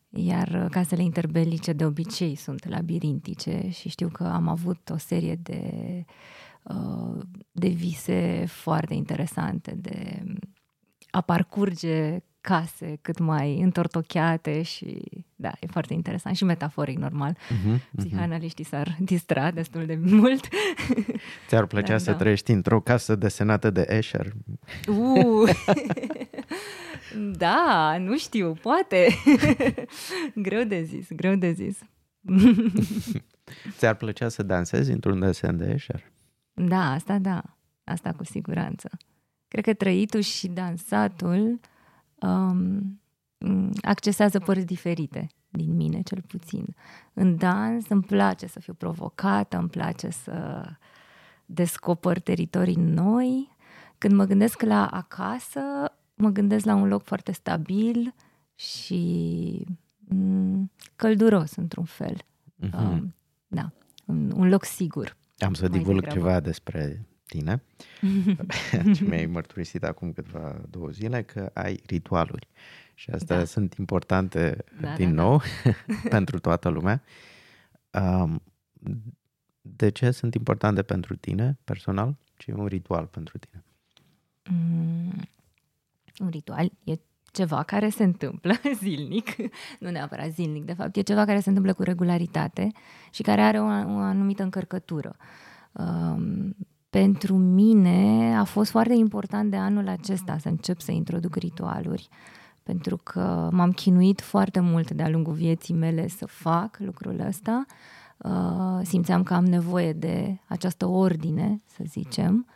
iar 0.08 0.48
uh, 0.48 0.70
casele 0.70 1.02
interbelice 1.02 1.72
de 1.72 1.84
obicei 1.84 2.34
sunt 2.34 2.68
labirintice 2.68 3.68
și 3.70 3.88
știu 3.88 4.08
că 4.08 4.24
am 4.24 4.48
avut 4.48 4.90
o 4.90 4.96
serie 4.96 5.34
de 5.34 5.70
uh, 6.62 7.22
de 7.52 7.68
vise 7.68 8.44
foarte 8.48 8.94
interesante, 8.94 9.74
de 9.74 10.22
a 11.10 11.20
parcurge 11.20 12.18
case 12.46 12.98
cât 13.02 13.18
mai 13.18 13.60
întortocheate 13.60 14.62
și 14.62 15.02
da, 15.36 15.52
e 15.60 15.66
foarte 15.66 15.92
interesant 15.92 16.36
și 16.36 16.44
metaforic 16.44 16.98
normal. 16.98 17.36
Uh-huh, 17.36 17.74
uh-huh. 17.74 17.96
Psihanaliștii 17.96 18.64
s-ar 18.64 18.96
distra 19.00 19.50
destul 19.50 19.86
de 19.86 19.98
mult. 20.02 20.48
Ți-ar 21.48 21.66
plăcea 21.66 21.92
da, 21.92 21.98
să 21.98 22.10
da. 22.10 22.16
trăiești 22.16 22.50
într-o 22.50 22.80
casă 22.80 23.14
desenată 23.14 23.70
de 23.70 23.86
Escher? 23.88 24.32
Uh. 24.88 25.50
da, 27.44 27.96
nu 27.98 28.18
știu, 28.18 28.52
poate. 28.62 29.08
greu 30.46 30.62
de 30.62 30.82
zis, 30.82 31.06
greu 31.10 31.34
de 31.34 31.52
zis. 31.52 31.78
Ți-ar 33.76 33.94
plăcea 33.94 34.28
să 34.28 34.42
dansezi 34.42 34.90
într-un 34.90 35.20
desen 35.20 35.56
de 35.56 35.70
Escher? 35.74 36.12
Da, 36.52 36.92
asta 36.92 37.18
da. 37.18 37.42
Asta 37.84 38.12
cu 38.12 38.24
siguranță. 38.24 38.88
Cred 39.48 39.64
că 39.64 39.74
trăitul 39.74 40.20
și 40.20 40.48
dansatul 40.48 41.60
um, 42.20 43.00
accesează 43.82 44.38
părți 44.38 44.66
diferite 44.66 45.26
din 45.50 45.76
mine, 45.76 46.02
cel 46.02 46.22
puțin. 46.26 46.66
În 47.12 47.36
dans 47.36 47.88
îmi 47.88 48.02
place 48.02 48.46
să 48.46 48.60
fiu 48.60 48.74
provocată, 48.74 49.58
îmi 49.58 49.68
place 49.68 50.10
să 50.10 50.64
descoper 51.46 52.20
teritorii 52.20 52.76
noi. 52.76 53.56
Când 53.98 54.14
mă 54.14 54.24
gândesc 54.24 54.62
la 54.62 54.86
acasă, 54.86 55.60
mă 56.14 56.28
gândesc 56.28 56.64
la 56.64 56.74
un 56.74 56.88
loc 56.88 57.02
foarte 57.02 57.32
stabil 57.32 58.14
și 58.54 59.66
um, 60.08 60.70
călduros, 60.96 61.54
într-un 61.54 61.84
fel. 61.84 62.16
Uh-huh. 62.16 62.78
Um, 62.78 63.14
da, 63.46 63.72
un, 64.04 64.32
un 64.36 64.48
loc 64.48 64.64
sigur. 64.64 65.16
Am 65.38 65.54
să 65.54 65.68
divulg 65.68 66.00
degrabă. 66.00 66.18
ceva 66.18 66.40
despre 66.40 67.06
tine, 67.26 67.62
ce 68.94 69.04
mi-ai 69.04 69.26
mărturisit 69.26 69.84
acum 69.84 70.12
câteva 70.12 70.60
două 70.70 70.88
zile, 70.88 71.22
că 71.22 71.50
ai 71.54 71.82
ritualuri. 71.86 72.48
Și 72.94 73.10
astea 73.10 73.38
da. 73.38 73.44
sunt 73.44 73.74
importante 73.74 74.64
da, 74.80 74.94
din 74.94 75.14
da, 75.14 75.22
nou 75.22 75.42
da. 75.64 75.94
pentru 76.16 76.38
toată 76.38 76.68
lumea. 76.68 77.02
Um, 77.90 78.42
de 79.60 79.88
ce 79.88 80.10
sunt 80.10 80.34
importante 80.34 80.82
pentru 80.82 81.16
tine 81.16 81.58
personal? 81.64 82.16
Ce 82.36 82.50
e 82.50 82.54
un 82.54 82.66
ritual 82.66 83.06
pentru 83.06 83.38
tine? 83.38 83.64
Mm, 84.50 85.28
un 86.18 86.28
ritual 86.28 86.70
e 86.84 86.94
ceva 87.32 87.62
care 87.62 87.88
se 87.88 88.04
întâmplă 88.04 88.54
zilnic, 88.82 89.36
nu 89.78 89.90
neapărat 89.90 90.30
zilnic, 90.30 90.64
de 90.64 90.72
fapt, 90.72 90.96
e 90.96 91.00
ceva 91.00 91.24
care 91.24 91.40
se 91.40 91.48
întâmplă 91.48 91.74
cu 91.74 91.82
regularitate 91.82 92.70
și 93.10 93.22
care 93.22 93.40
are 93.40 93.60
o, 93.60 93.64
o 93.64 93.98
anumită 93.98 94.42
încărcătură. 94.42 95.16
Um, 95.72 96.56
pentru 96.96 97.36
mine 97.36 98.34
a 98.38 98.44
fost 98.44 98.70
foarte 98.70 98.94
important 98.94 99.50
de 99.50 99.56
anul 99.56 99.88
acesta 99.88 100.38
să 100.38 100.48
încep 100.48 100.80
să 100.80 100.92
introduc 100.92 101.34
ritualuri, 101.34 102.08
pentru 102.62 102.96
că 102.96 103.48
m-am 103.52 103.72
chinuit 103.72 104.20
foarte 104.20 104.60
mult 104.60 104.90
de-a 104.90 105.08
lungul 105.08 105.32
vieții 105.32 105.74
mele 105.74 106.08
să 106.08 106.26
fac 106.26 106.76
lucrul 106.78 107.20
ăsta. 107.26 107.64
Uh, 108.16 108.80
simțeam 108.82 109.22
că 109.22 109.34
am 109.34 109.44
nevoie 109.44 109.92
de 109.92 110.38
această 110.46 110.86
ordine, 110.86 111.62
să 111.66 111.82
zicem, 111.86 112.46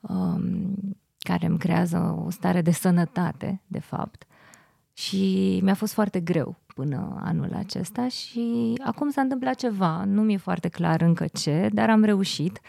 um, 0.00 0.74
care 1.18 1.46
îmi 1.46 1.58
creează 1.58 2.22
o 2.26 2.30
stare 2.30 2.62
de 2.62 2.70
sănătate, 2.70 3.62
de 3.66 3.80
fapt. 3.80 4.24
Și 4.92 5.60
mi-a 5.62 5.74
fost 5.74 5.92
foarte 5.92 6.20
greu 6.20 6.56
până 6.66 7.20
anul 7.24 7.52
acesta 7.54 8.08
și 8.08 8.72
acum 8.84 9.10
s-a 9.10 9.20
întâmplat 9.20 9.54
ceva, 9.54 10.04
nu 10.04 10.22
mi-e 10.22 10.36
foarte 10.36 10.68
clar 10.68 11.00
încă 11.00 11.26
ce, 11.26 11.68
dar 11.72 11.90
am 11.90 12.04
reușit 12.04 12.60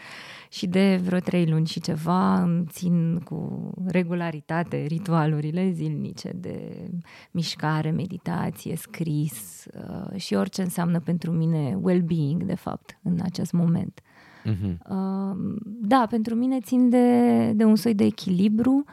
și 0.50 0.66
de 0.66 1.00
vreo 1.04 1.18
trei 1.18 1.46
luni 1.46 1.66
și 1.66 1.80
ceva 1.80 2.42
îmi 2.42 2.64
țin 2.68 3.20
cu 3.24 3.70
regularitate 3.86 4.84
ritualurile 4.88 5.70
zilnice 5.70 6.32
de 6.34 6.88
mișcare, 7.30 7.90
meditație, 7.90 8.76
scris 8.76 9.66
uh, 9.74 10.20
și 10.20 10.34
orice 10.34 10.62
înseamnă 10.62 11.00
pentru 11.00 11.30
mine 11.30 11.78
well-being, 11.82 12.42
de 12.42 12.54
fapt, 12.54 12.98
în 13.02 13.18
acest 13.22 13.52
moment. 13.52 14.00
Uh-huh. 14.46 14.76
Uh, 14.90 15.56
da, 15.64 16.06
pentru 16.10 16.34
mine 16.34 16.60
țin 16.60 16.88
de, 16.88 17.52
de 17.52 17.64
un 17.64 17.76
soi 17.76 17.94
de 17.94 18.04
echilibru 18.04 18.84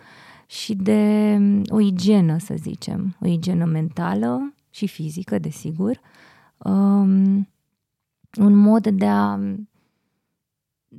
și 0.48 0.76
de 0.76 1.38
o 1.68 1.80
igienă, 1.80 2.38
să 2.38 2.56
zicem, 2.58 3.16
o 3.22 3.28
igienă 3.28 3.66
mentală 3.66 4.54
și 4.70 4.88
fizică, 4.88 5.40
desigur, 5.40 6.00
um, 6.58 7.48
un 8.40 8.56
mod 8.56 8.88
de 8.88 9.06
a 9.06 9.40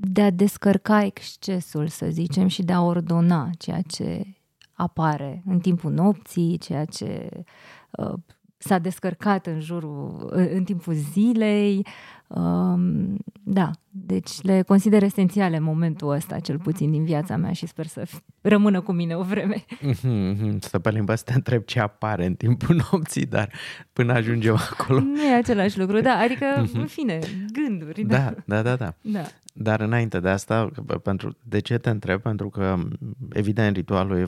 de 0.00 0.22
a 0.22 0.30
descărca 0.30 1.04
excesul, 1.04 1.88
să 1.88 2.06
zicem, 2.10 2.46
și 2.46 2.62
de 2.62 2.72
a 2.72 2.82
ordona 2.82 3.50
ceea 3.58 3.82
ce 3.82 4.22
apare 4.72 5.42
în 5.46 5.58
timpul 5.58 5.92
nopții, 5.92 6.58
ceea 6.58 6.84
ce 6.84 7.28
uh, 7.90 8.14
s-a 8.64 8.78
descărcat 8.78 9.46
în 9.46 9.60
jurul, 9.60 10.30
în 10.32 10.64
timpul 10.64 10.94
zilei. 10.94 11.86
Um, 12.26 13.16
da, 13.42 13.70
deci 13.90 14.42
le 14.42 14.62
consider 14.62 15.02
esențiale 15.02 15.56
în 15.56 15.62
momentul 15.62 16.10
ăsta, 16.10 16.38
cel 16.38 16.58
puțin 16.58 16.90
din 16.90 17.04
viața 17.04 17.36
mea 17.36 17.52
și 17.52 17.66
sper 17.66 17.86
să 17.86 18.08
rămână 18.40 18.80
cu 18.80 18.92
mine 18.92 19.16
o 19.16 19.22
vreme. 19.22 19.64
Stă 20.60 20.78
pe 20.78 20.90
limba 20.90 21.14
să 21.14 21.22
te 21.24 21.32
întreb 21.32 21.64
ce 21.64 21.80
apare 21.80 22.26
în 22.26 22.34
timpul 22.34 22.76
nopții, 22.90 23.26
dar 23.26 23.52
până 23.92 24.12
ajungem 24.12 24.58
acolo... 24.70 25.00
Nu 25.00 25.22
e 25.22 25.34
același 25.34 25.78
lucru, 25.78 26.00
da, 26.00 26.12
adică, 26.14 26.44
mhm. 26.62 26.78
în 26.78 26.86
fine, 26.86 27.18
gânduri. 27.52 28.02
Da, 28.02 28.34
da, 28.46 28.62
da, 28.62 28.76
da. 28.76 28.94
da. 29.00 29.24
Dar 29.54 29.80
înainte 29.80 30.20
de 30.20 30.28
asta, 30.28 30.70
pentru, 31.02 31.36
de 31.42 31.58
ce 31.58 31.78
te 31.78 31.90
întreb? 31.90 32.20
Pentru 32.20 32.48
că, 32.48 32.78
evident, 33.32 33.76
ritualul 33.76 34.16
e 34.16 34.26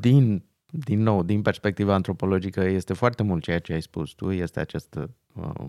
din 0.00 0.44
din 0.84 1.02
nou, 1.02 1.22
din 1.22 1.42
perspectiva 1.42 1.94
antropologică, 1.94 2.60
este 2.60 2.92
foarte 2.92 3.22
mult 3.22 3.42
ceea 3.42 3.58
ce 3.58 3.72
ai 3.72 3.82
spus 3.82 4.10
tu, 4.10 4.30
este 4.30 4.60
această 4.60 5.14
uh, 5.34 5.66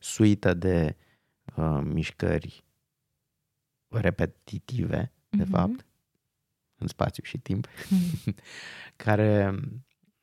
suită 0.00 0.54
de 0.54 0.96
uh, 1.56 1.80
mișcări 1.82 2.64
repetitive, 3.88 5.12
de 5.28 5.44
mm-hmm. 5.44 5.48
fapt, 5.48 5.86
în 6.78 6.86
spațiu 6.86 7.22
și 7.22 7.38
timp, 7.38 7.66
mm-hmm. 7.68 8.34
care 9.04 9.54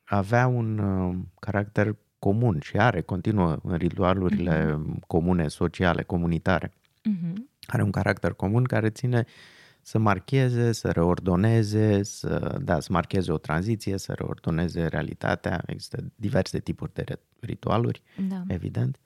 avea 0.04 0.46
un 0.46 0.78
uh, 0.78 1.16
caracter 1.40 1.96
comun 2.18 2.60
și 2.60 2.76
are, 2.76 3.00
continuă 3.00 3.58
în 3.62 3.76
ritualurile 3.76 4.74
mm-hmm. 4.74 5.06
comune, 5.06 5.48
sociale, 5.48 6.02
comunitare. 6.02 6.72
Mm-hmm. 7.10 7.32
Are 7.66 7.82
un 7.82 7.90
caracter 7.90 8.32
comun 8.32 8.64
care 8.64 8.90
ține 8.90 9.24
uh, 9.26 9.55
să 9.86 9.98
marcheze, 9.98 10.72
să 10.72 10.90
reordoneze, 10.90 12.02
să, 12.02 12.58
da, 12.62 12.80
să 12.80 12.88
marcheze 12.92 13.32
o 13.32 13.38
tranziție, 13.38 13.96
să 13.96 14.12
reordoneze 14.12 14.86
realitatea. 14.86 15.62
Există 15.66 16.12
diverse 16.14 16.58
tipuri 16.58 16.92
de 16.92 17.04
ritualuri, 17.40 18.02
da. 18.28 18.42
evident. 18.48 18.98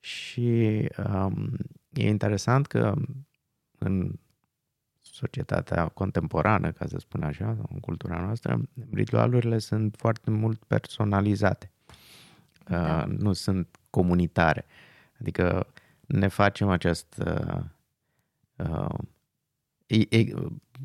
Și 0.00 0.88
um, 1.12 1.56
e 1.92 2.08
interesant 2.08 2.66
că 2.66 2.94
în 3.78 4.12
societatea 5.00 5.88
contemporană, 5.88 6.72
ca 6.72 6.86
să 6.86 6.98
spun 6.98 7.22
așa, 7.22 7.56
în 7.70 7.80
cultura 7.80 8.20
noastră, 8.20 8.60
ritualurile 8.92 9.58
sunt 9.58 9.94
foarte 9.98 10.30
mult 10.30 10.64
personalizate. 10.64 11.70
Da. 12.64 13.04
Uh, 13.06 13.16
nu 13.16 13.32
sunt 13.32 13.76
comunitare. 13.90 14.64
Adică 15.20 15.66
ne 16.06 16.28
facem 16.28 16.68
acest 16.68 17.22
uh, 17.26 17.64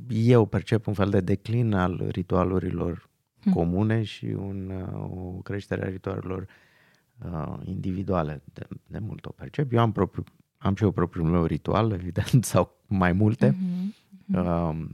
eu 0.09 0.45
percep 0.45 0.87
un 0.87 0.93
fel 0.93 1.09
de 1.09 1.19
declin 1.19 1.73
al 1.73 2.07
ritualurilor 2.09 3.09
comune 3.53 4.03
și 4.03 4.25
un, 4.25 4.71
o 4.93 5.39
creștere 5.43 5.85
a 5.85 5.89
ritualurilor 5.89 6.47
uh, 7.25 7.57
individuale. 7.63 8.43
De, 8.53 8.67
de 8.87 8.99
mult 8.99 9.25
o 9.25 9.31
percep. 9.31 9.73
Eu 9.73 9.79
am, 9.79 9.91
propriu, 9.91 10.23
am 10.57 10.75
și 10.75 10.83
eu 10.83 10.91
propriul 10.91 11.27
meu 11.27 11.45
ritual, 11.45 11.91
evident, 11.99 12.45
sau 12.45 12.83
mai 12.87 13.11
multe. 13.11 13.51
Mm-hmm. 13.51 14.01
Uh, 14.33 14.85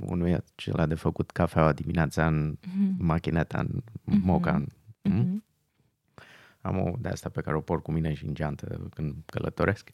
unul 0.00 0.28
e 0.28 0.42
acela 0.54 0.86
de 0.86 0.94
făcut 0.94 1.30
cafeaua 1.30 1.72
dimineața 1.72 2.26
în 2.26 2.56
mm-hmm. 2.56 2.96
machineta, 2.98 3.58
în 3.58 3.82
mm-hmm. 3.82 4.22
moca. 4.22 4.54
În, 4.54 4.66
mm-hmm. 5.10 5.44
Am 6.60 6.78
o 6.78 6.96
de 6.98 7.08
asta 7.08 7.28
pe 7.28 7.40
care 7.40 7.56
o 7.56 7.60
port 7.60 7.82
cu 7.82 7.92
mine 7.92 8.14
și 8.14 8.24
în 8.24 8.34
geantă 8.34 8.88
când 8.94 9.14
călătoresc. 9.26 9.92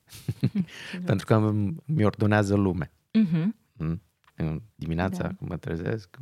Pentru 1.06 1.26
că 1.26 1.52
mi 1.84 2.04
ordonează 2.04 2.54
lume. 2.54 2.92
Mm-hmm. 3.18 4.00
În 4.36 4.62
dimineața, 4.74 5.22
da. 5.22 5.28
când 5.28 5.50
mă 5.50 5.56
trezesc, 5.56 6.18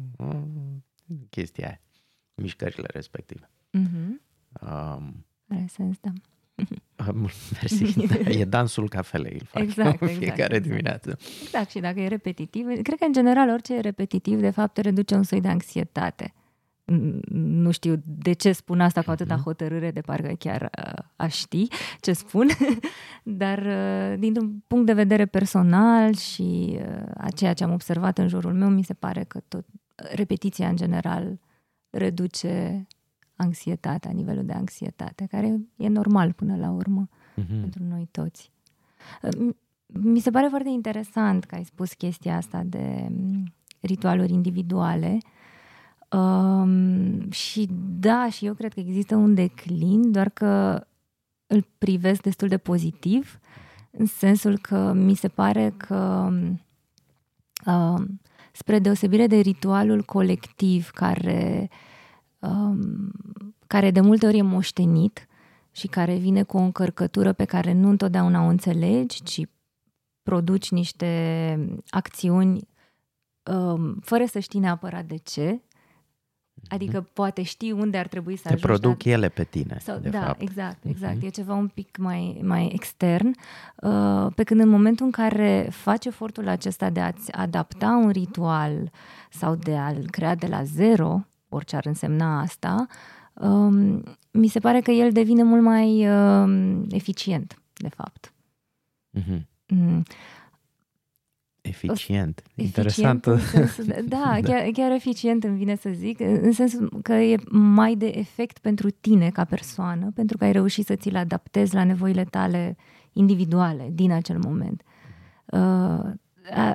chestia 1.31 1.67
aia, 1.67 1.81
mișcările 2.35 2.87
respective. 2.93 3.51
Mm-hmm. 3.79 4.21
Um, 4.61 5.27
Are 5.49 5.67
sens, 5.69 5.99
da. 6.01 6.11
Mersi. 7.53 8.07
Da, 8.07 8.31
e 8.41 8.45
dansul 8.45 8.89
cafelei, 8.89 9.33
îl 9.41 9.47
fac 9.47 9.63
exact, 9.63 9.93
exact, 10.03 10.19
fiecare 10.19 10.55
exact. 10.55 10.63
dimineață. 10.63 11.19
Exact, 11.43 11.71
și 11.71 11.79
dacă 11.79 12.01
e 12.01 12.09
repetitiv, 12.09 12.67
cred 12.83 12.99
că 12.99 13.05
în 13.05 13.13
general 13.13 13.49
orice 13.49 13.75
e 13.75 13.81
repetitiv, 13.81 14.41
de 14.41 14.51
fapt, 14.51 14.77
reduce 14.77 15.15
un 15.15 15.23
soi 15.23 15.41
de 15.41 15.49
anxietate. 15.49 16.35
Nu 17.31 17.71
știu 17.71 18.03
de 18.05 18.33
ce 18.33 18.53
spun 18.53 18.81
asta 18.81 19.03
cu 19.03 19.11
atâta 19.11 19.35
mhm. 19.35 19.43
hotărâre, 19.43 19.91
de 19.91 20.01
parcă 20.01 20.35
chiar 20.39 20.71
uh, 20.79 21.00
aș 21.21 21.37
ști 21.37 21.67
ce 22.01 22.13
spun, 22.13 22.49
dar 23.43 23.59
uh, 23.59 24.19
dintr-un 24.19 24.63
punct 24.67 24.87
de 24.87 24.93
vedere 24.93 25.27
personal 25.27 26.15
și 26.15 26.79
uh, 26.79 27.11
a 27.17 27.31
ceea 27.31 27.55
ce 27.55 27.65
am 27.65 27.73
observat 27.73 28.19
în 28.19 28.29
jurul 28.29 28.55
meu, 28.55 28.69
mi 28.69 28.85
se 28.85 28.95
pare 28.95 29.25
că 29.25 29.41
tot 29.49 29.67
repetiția 29.95 30.69
în 30.69 30.77
general 30.77 31.39
reduce 31.91 32.87
anxietatea, 33.37 34.11
nivelul 34.11 34.45
de 34.45 34.53
anxietate, 34.53 35.27
care 35.31 35.61
e 35.77 35.89
normal 35.89 36.33
până 36.33 36.57
la 36.57 36.71
urmă 36.71 37.09
uh-huh. 37.09 37.61
pentru 37.61 37.83
noi 37.83 38.09
toți. 38.11 38.51
Mi 39.87 40.21
se 40.21 40.31
pare 40.31 40.47
foarte 40.49 40.69
interesant 40.69 41.45
că 41.45 41.55
ai 41.55 41.65
spus 41.65 41.93
chestia 41.93 42.37
asta 42.37 42.63
de 42.67 43.09
mm, 43.11 43.53
ritualuri 43.81 44.33
individuale. 44.33 45.19
Um, 46.13 47.31
și 47.31 47.69
da, 48.01 48.29
și 48.31 48.47
eu 48.47 48.55
cred 48.55 48.73
că 48.73 48.81
există 48.81 49.17
un 49.17 49.35
declin, 49.35 50.13
doar 50.13 50.29
că 50.29 50.85
îl 51.53 51.67
privesc 51.79 52.23
destul 52.23 52.49
de 52.49 52.59
pozitiv, 52.59 53.39
în 53.91 54.07
sensul 54.07 54.59
că 54.59 54.93
mi 54.93 55.15
se 55.15 55.29
pare 55.29 55.75
că 55.77 56.29
um, 57.67 58.21
spre 58.53 58.79
deosebire 58.79 59.27
de 59.27 59.37
ritualul 59.37 60.03
colectiv 60.03 60.91
care, 60.91 61.71
um, 62.39 63.11
care 63.67 63.91
de 63.91 64.01
multe 64.01 64.27
ori 64.27 64.39
e 64.39 64.43
moștenit 64.43 65.27
și 65.71 65.87
care 65.87 66.17
vine 66.17 66.43
cu 66.43 66.57
o 66.57 66.61
încărcătură 66.61 67.33
pe 67.33 67.45
care 67.45 67.73
nu 67.73 67.89
întotdeauna 67.89 68.45
o 68.45 68.49
înțelegi, 68.49 69.23
ci 69.23 69.41
produci 70.23 70.71
niște 70.71 71.83
acțiuni 71.89 72.69
um, 73.43 73.95
fără 74.01 74.25
să 74.25 74.39
știi 74.39 74.61
neapărat 74.61 75.05
de 75.05 75.17
ce, 75.17 75.63
Adică 76.69 77.07
poate 77.13 77.43
știi 77.43 77.73
unde 77.73 77.99
ar 77.99 78.07
trebui 78.07 78.37
să 78.37 78.43
Te 78.43 78.49
ajungi. 78.55 78.67
produc 78.67 79.03
dar... 79.03 79.13
ele 79.13 79.29
pe 79.29 79.45
tine, 79.45 79.77
Sau, 79.81 79.99
de 79.99 80.09
da, 80.09 80.21
fapt. 80.21 80.41
exact, 80.41 80.85
exact. 80.85 81.17
Uh-huh. 81.19 81.25
E 81.27 81.29
ceva 81.29 81.55
un 81.55 81.69
pic 81.69 81.97
mai, 81.97 82.41
mai 82.43 82.71
extern. 82.75 83.35
Uh, 83.77 84.27
pe 84.35 84.43
când 84.43 84.61
în 84.61 84.69
momentul 84.69 85.05
în 85.07 85.13
care 85.13 85.69
faci 85.73 86.05
efortul 86.05 86.49
acesta 86.49 86.91
de 86.91 87.01
a-ți 87.01 87.33
adapta 87.33 87.89
un 87.89 88.11
ritual 88.11 88.91
sau 89.31 89.55
de 89.55 89.77
a-l 89.77 90.07
crea 90.11 90.35
de 90.35 90.47
la 90.47 90.63
zero, 90.63 91.27
orice 91.49 91.77
ar 91.77 91.87
însemna 91.87 92.41
asta, 92.41 92.87
um, 93.35 94.03
mi 94.31 94.49
se 94.49 94.59
pare 94.59 94.81
că 94.81 94.91
el 94.91 95.13
devine 95.13 95.43
mult 95.43 95.63
mai 95.63 96.09
uh, 96.09 96.83
eficient, 96.91 97.63
de 97.75 97.89
fapt. 97.89 98.33
Uh-huh. 99.19 99.41
Mm. 99.67 100.03
Eficient. 101.71 102.43
Interesant. 102.55 103.25
Sensul, 103.25 103.85
da, 103.85 103.95
da, 104.17 104.39
chiar, 104.43 104.69
chiar 104.73 104.91
eficient 104.91 105.45
îmi 105.45 105.57
vine 105.57 105.77
să 105.77 105.91
zic, 105.93 106.21
în 106.21 106.53
sensul 106.53 106.99
că 107.03 107.13
e 107.13 107.37
mai 107.51 107.95
de 107.95 108.07
efect 108.15 108.59
pentru 108.59 108.91
tine 108.91 109.31
ca 109.31 109.45
persoană, 109.45 110.11
pentru 110.15 110.37
că 110.37 110.45
ai 110.45 110.53
reușit 110.53 110.87
să 110.87 110.95
ți-l 110.95 111.17
adaptezi 111.17 111.75
la 111.75 111.85
nevoile 111.85 112.25
tale 112.25 112.77
individuale 113.13 113.91
din 113.93 114.13
acel 114.13 114.39
moment. 114.39 114.83
Uh, 115.47 116.11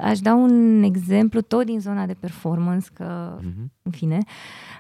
aș 0.02 0.20
da 0.20 0.34
un 0.34 0.84
exemplu 0.84 1.42
tot 1.42 1.66
din 1.66 1.80
zona 1.80 2.06
de 2.06 2.16
performance, 2.20 2.88
că, 2.94 3.38
uh-huh. 3.40 3.72
în 3.82 3.92
fine, 3.92 4.18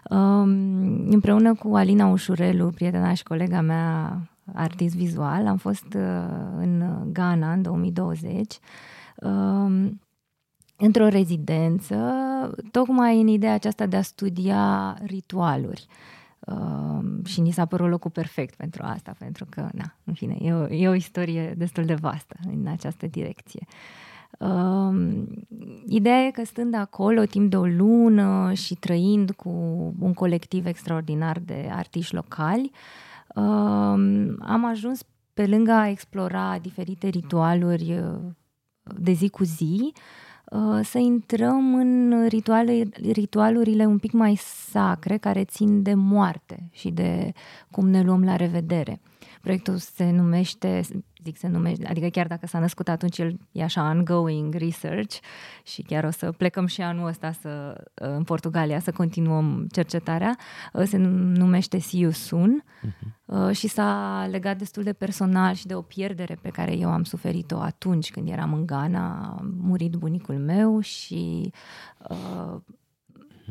um, 0.09 1.09
împreună 1.09 1.53
cu 1.53 1.75
Alina 1.75 2.07
Ușurelu, 2.07 2.69
prietena 2.69 3.13
și 3.13 3.23
colega 3.23 3.61
mea, 3.61 4.19
artist 4.53 4.95
vizual, 4.95 5.47
am 5.47 5.57
fost 5.57 5.93
uh, 5.95 6.01
în 6.57 6.83
Ghana 7.11 7.51
în 7.51 7.61
2020 7.61 8.59
um, 9.15 9.99
într-o 10.77 11.07
rezidență, 11.07 11.95
tocmai 12.71 13.21
în 13.21 13.27
ideea 13.27 13.53
aceasta 13.53 13.85
de 13.85 13.95
a 13.95 14.01
studia 14.01 14.97
ritualuri. 15.05 15.87
Um, 16.39 17.23
și 17.23 17.41
ni 17.41 17.51
s-a 17.51 17.65
părut 17.65 17.89
locul 17.89 18.11
perfect 18.11 18.55
pentru 18.55 18.83
asta, 18.85 19.15
pentru 19.17 19.45
că, 19.49 19.69
na, 19.73 19.95
în 20.03 20.13
fine, 20.13 20.37
e 20.41 20.53
o, 20.53 20.67
e 20.67 20.87
o 20.87 20.93
istorie 20.93 21.53
destul 21.57 21.85
de 21.85 21.93
vastă 21.93 22.35
în 22.47 22.67
această 22.67 23.07
direcție. 23.07 23.65
Um, 24.39 25.27
ideea 25.87 26.25
e 26.25 26.31
că 26.31 26.43
stând 26.45 26.73
acolo 26.73 27.23
timp 27.23 27.49
de 27.49 27.57
o 27.57 27.65
lună 27.65 28.53
și 28.53 28.75
trăind 28.75 29.31
cu 29.31 29.49
un 29.99 30.13
colectiv 30.13 30.65
extraordinar 30.65 31.39
de 31.39 31.69
artiști 31.71 32.15
locali, 32.15 32.71
um, 33.35 34.35
am 34.39 34.65
ajuns 34.65 35.03
pe 35.33 35.47
lângă 35.47 35.71
a 35.71 35.89
explora 35.89 36.57
diferite 36.61 37.07
ritualuri 37.07 38.03
de 38.83 39.11
zi 39.11 39.29
cu 39.29 39.43
zi, 39.43 39.93
uh, 39.93 40.01
să 40.83 40.97
intrăm 40.97 41.75
în 41.75 42.25
rituale, 42.27 42.83
ritualurile 43.11 43.85
un 43.85 43.97
pic 43.97 44.11
mai 44.11 44.35
sacre 44.69 45.17
care 45.17 45.43
țin 45.43 45.81
de 45.81 45.93
moarte 45.93 46.69
și 46.71 46.89
de 46.89 47.33
cum 47.71 47.89
ne 47.89 48.01
luăm 48.01 48.23
la 48.23 48.35
revedere. 48.35 48.99
Proiectul 49.45 49.77
se 49.77 50.11
numește, 50.11 50.81
zic 51.23 51.37
se 51.37 51.47
numește, 51.47 51.87
adică 51.87 52.07
chiar 52.07 52.27
dacă 52.27 52.47
s-a 52.47 52.59
născut 52.59 52.87
atunci, 52.87 53.17
el 53.17 53.39
e 53.51 53.63
așa 53.63 53.89
ongoing 53.89 54.53
research 54.53 55.17
și 55.63 55.81
chiar 55.81 56.03
o 56.03 56.11
să 56.11 56.31
plecăm 56.31 56.65
și 56.65 56.81
anul 56.81 57.07
ăsta 57.07 57.31
să, 57.31 57.83
în 57.93 58.23
Portugalia 58.23 58.79
să 58.79 58.91
continuăm 58.91 59.67
cercetarea. 59.71 60.35
Se 60.83 60.97
numește 60.97 61.79
See 61.79 61.99
You 61.99 62.11
Soon 62.11 62.63
uh-huh. 62.63 63.51
și 63.51 63.67
s-a 63.67 64.27
legat 64.29 64.57
destul 64.57 64.83
de 64.83 64.93
personal 64.93 65.53
și 65.53 65.65
de 65.65 65.75
o 65.75 65.81
pierdere 65.81 66.37
pe 66.41 66.49
care 66.49 66.77
eu 66.77 66.89
am 66.89 67.03
suferit-o 67.03 67.59
atunci 67.59 68.11
când 68.11 68.29
eram 68.29 68.53
în 68.53 68.65
Ghana. 68.65 69.35
A 69.37 69.45
murit 69.57 69.91
bunicul 69.91 70.37
meu 70.37 70.79
și 70.79 71.51
uh, 72.09 72.55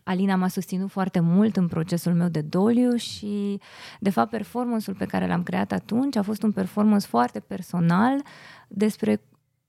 Alina 0.04 0.36
m-a 0.36 0.48
susținut 0.48 0.90
foarte 0.90 1.20
mult 1.20 1.56
în 1.56 1.68
procesul 1.68 2.14
meu 2.14 2.28
de 2.28 2.40
doliu 2.40 2.96
și, 2.96 3.60
de 4.00 4.10
fapt, 4.10 4.30
performanceul 4.30 4.96
pe 4.96 5.04
care 5.04 5.26
l-am 5.26 5.42
creat 5.42 5.72
atunci 5.72 6.16
a 6.16 6.22
fost 6.22 6.42
un 6.42 6.52
performance 6.52 7.06
foarte 7.06 7.40
personal 7.40 8.22
despre, 8.68 9.20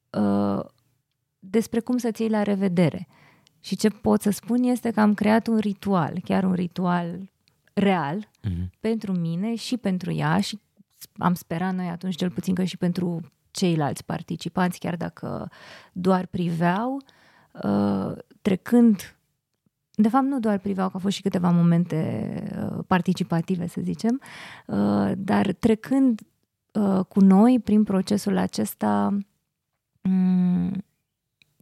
uh, 0.10 0.65
despre 1.39 1.80
cum 1.80 1.98
să-ți 1.98 2.21
iei 2.21 2.30
la 2.30 2.43
revedere. 2.43 3.08
Și 3.60 3.76
ce 3.76 3.89
pot 3.89 4.21
să 4.21 4.30
spun 4.30 4.63
este 4.63 4.91
că 4.91 5.00
am 5.00 5.13
creat 5.13 5.48
un 5.48 5.58
ritual, 5.58 6.19
chiar 6.24 6.43
un 6.43 6.54
ritual 6.54 7.30
real 7.74 8.28
uh-huh. 8.28 8.69
pentru 8.80 9.12
mine 9.12 9.56
și 9.56 9.78
pentru 9.78 10.12
ea 10.12 10.39
și 10.39 10.60
am 11.17 11.34
sperat 11.34 11.74
noi 11.74 11.88
atunci 11.88 12.15
cel 12.15 12.30
puțin 12.32 12.56
că 12.56 12.63
și 12.63 12.78
pentru 12.78 13.32
ceilalți 13.52 14.06
participanți, 14.06 14.80
chiar 14.80 14.95
dacă 14.95 15.50
doar 15.91 16.26
priveau, 16.26 17.02
uh, 17.63 18.12
trecând 18.41 19.14
de 19.95 20.10
fapt, 20.10 20.25
nu 20.25 20.39
doar 20.39 20.58
priveau, 20.58 20.88
că 20.88 20.93
au 20.93 20.99
fost 20.99 21.15
și 21.15 21.21
câteva 21.21 21.49
momente 21.49 22.43
uh, 22.60 22.84
participative, 22.88 23.67
să 23.67 23.81
zicem, 23.84 24.21
uh, 24.67 25.12
dar 25.17 25.53
trecând 25.53 26.21
uh, 26.73 27.05
cu 27.05 27.19
noi 27.19 27.60
prin 27.63 27.84
procesul 27.84 28.38
acesta, 28.38 29.17
um, 30.01 30.84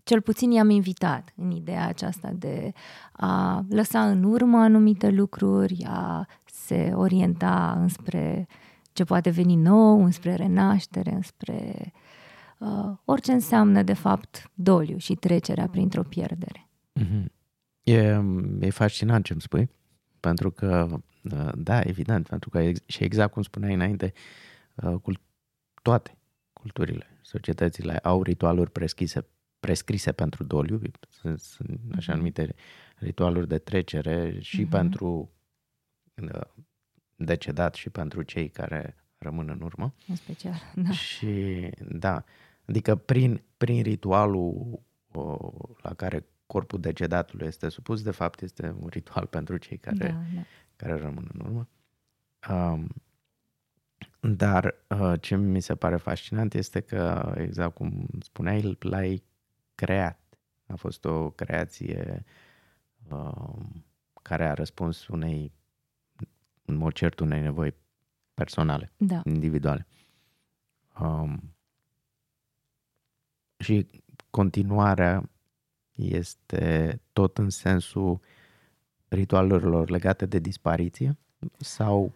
cel 0.04 0.22
puțin 0.22 0.52
i-am 0.52 0.69
invitat 0.69 1.34
în 1.36 1.52
ideea 1.52 1.88
aceasta 1.88 2.32
de 2.36 2.72
a 3.12 3.65
lăsa 3.69 4.10
în 4.10 4.24
urmă 4.24 4.58
anumite 4.58 5.10
lucruri, 5.10 5.86
a 5.88 6.28
se 6.46 6.91
orienta 6.96 7.78
înspre 7.80 8.48
ce 8.93 9.04
poate 9.04 9.30
veni 9.30 9.56
nou, 9.56 10.04
înspre 10.04 10.36
renaștere, 10.36 11.13
înspre 11.13 11.91
uh, 12.58 12.91
orice 13.06 13.32
înseamnă, 13.32 13.84
de 13.84 13.93
fapt, 13.93 14.52
doliu 14.54 14.98
și 14.98 15.15
trecerea 15.15 15.67
printr-o 15.67 16.04
pierdere. 16.04 16.69
Mm-hmm. 17.00 17.43
E, 17.84 18.19
e 18.60 18.69
fascinant 18.69 19.26
ce 19.26 19.32
îmi 19.32 19.41
spui, 19.41 19.69
pentru 20.19 20.52
că, 20.52 20.98
da, 21.56 21.82
evident, 21.82 22.28
pentru 22.28 22.50
că 22.50 22.72
și 22.86 23.04
exact 23.04 23.34
cum 23.34 23.41
spuneai 23.41 23.74
înainte, 23.74 24.13
toate 25.82 26.17
culturile, 26.54 27.06
societățile 27.22 27.98
au 27.98 28.24
ritualuri 28.24 28.72
prescrise 28.72 29.26
prescrise 29.60 30.12
pentru 30.12 30.43
doliu, 30.43 30.82
sunt, 31.10 31.39
sunt 31.39 31.80
așa 31.96 32.12
Mhm. 32.12 32.17
numite 32.22 32.56
ritualuri 32.96 33.48
de 33.48 33.58
trecere 33.58 34.39
și 34.39 34.62
Mhm. 34.62 34.69
pentru 34.69 35.32
uh, 36.22 36.41
decedat 37.15 37.76
și 37.76 37.89
pentru 37.89 38.22
cei 38.22 38.50
care 38.50 38.96
rămân 39.17 39.50
în 39.50 39.62
urmă. 39.62 39.93
În 40.08 40.15
special, 40.15 40.54
da. 40.76 40.91
Și 40.91 41.69
da, 41.89 42.24
adică 42.65 42.96
prin, 42.96 43.41
prin 43.58 43.82
ritualul 43.82 44.80
o, 45.12 45.38
la 45.82 45.93
care 45.93 46.26
corpul 46.46 46.80
decedatului 46.80 47.48
este 47.48 47.70
supus, 47.70 48.02
de 48.02 48.12
fapt 48.12 48.42
este 48.42 48.76
un 48.80 48.88
ritual 48.88 49.26
pentru 49.26 49.58
cei 49.58 49.78
care, 49.78 49.98
da, 49.98 50.36
da. 50.36 50.42
care 50.76 50.96
rămân 50.96 51.30
în 51.34 51.40
urmă. 51.40 51.68
Um, 52.50 52.88
dar 54.20 54.76
uh, 54.88 55.14
ce 55.22 55.36
mi 55.36 55.62
se 55.62 55.76
pare 55.76 55.96
fascinant 55.96 56.54
este 56.54 56.80
că, 56.80 57.34
exact 57.38 57.74
cum 57.74 58.08
spuneai, 58.22 58.78
l-ai 58.80 59.24
creat. 59.76 60.20
A 60.68 60.76
fost 60.76 61.06
o 61.06 61.30
creație 61.30 62.26
um, 63.10 63.86
care 64.22 64.48
a 64.48 64.54
răspuns 64.54 65.08
unei, 65.08 65.52
în 66.66 66.76
mod 66.76 66.94
cert, 66.94 67.20
unei 67.20 67.42
nevoi 67.42 67.76
personale 68.34 68.92
da. 68.98 69.22
individuale. 69.26 69.88
Um, 71.00 71.56
și 73.58 73.88
continuarea 74.30 75.30
este 75.96 77.00
tot 77.14 77.38
în 77.38 77.50
sensul 77.50 78.20
ritualurilor 79.08 79.90
legate 79.90 80.26
de 80.26 80.40
dispariție 80.40 81.18
sau 81.58 82.12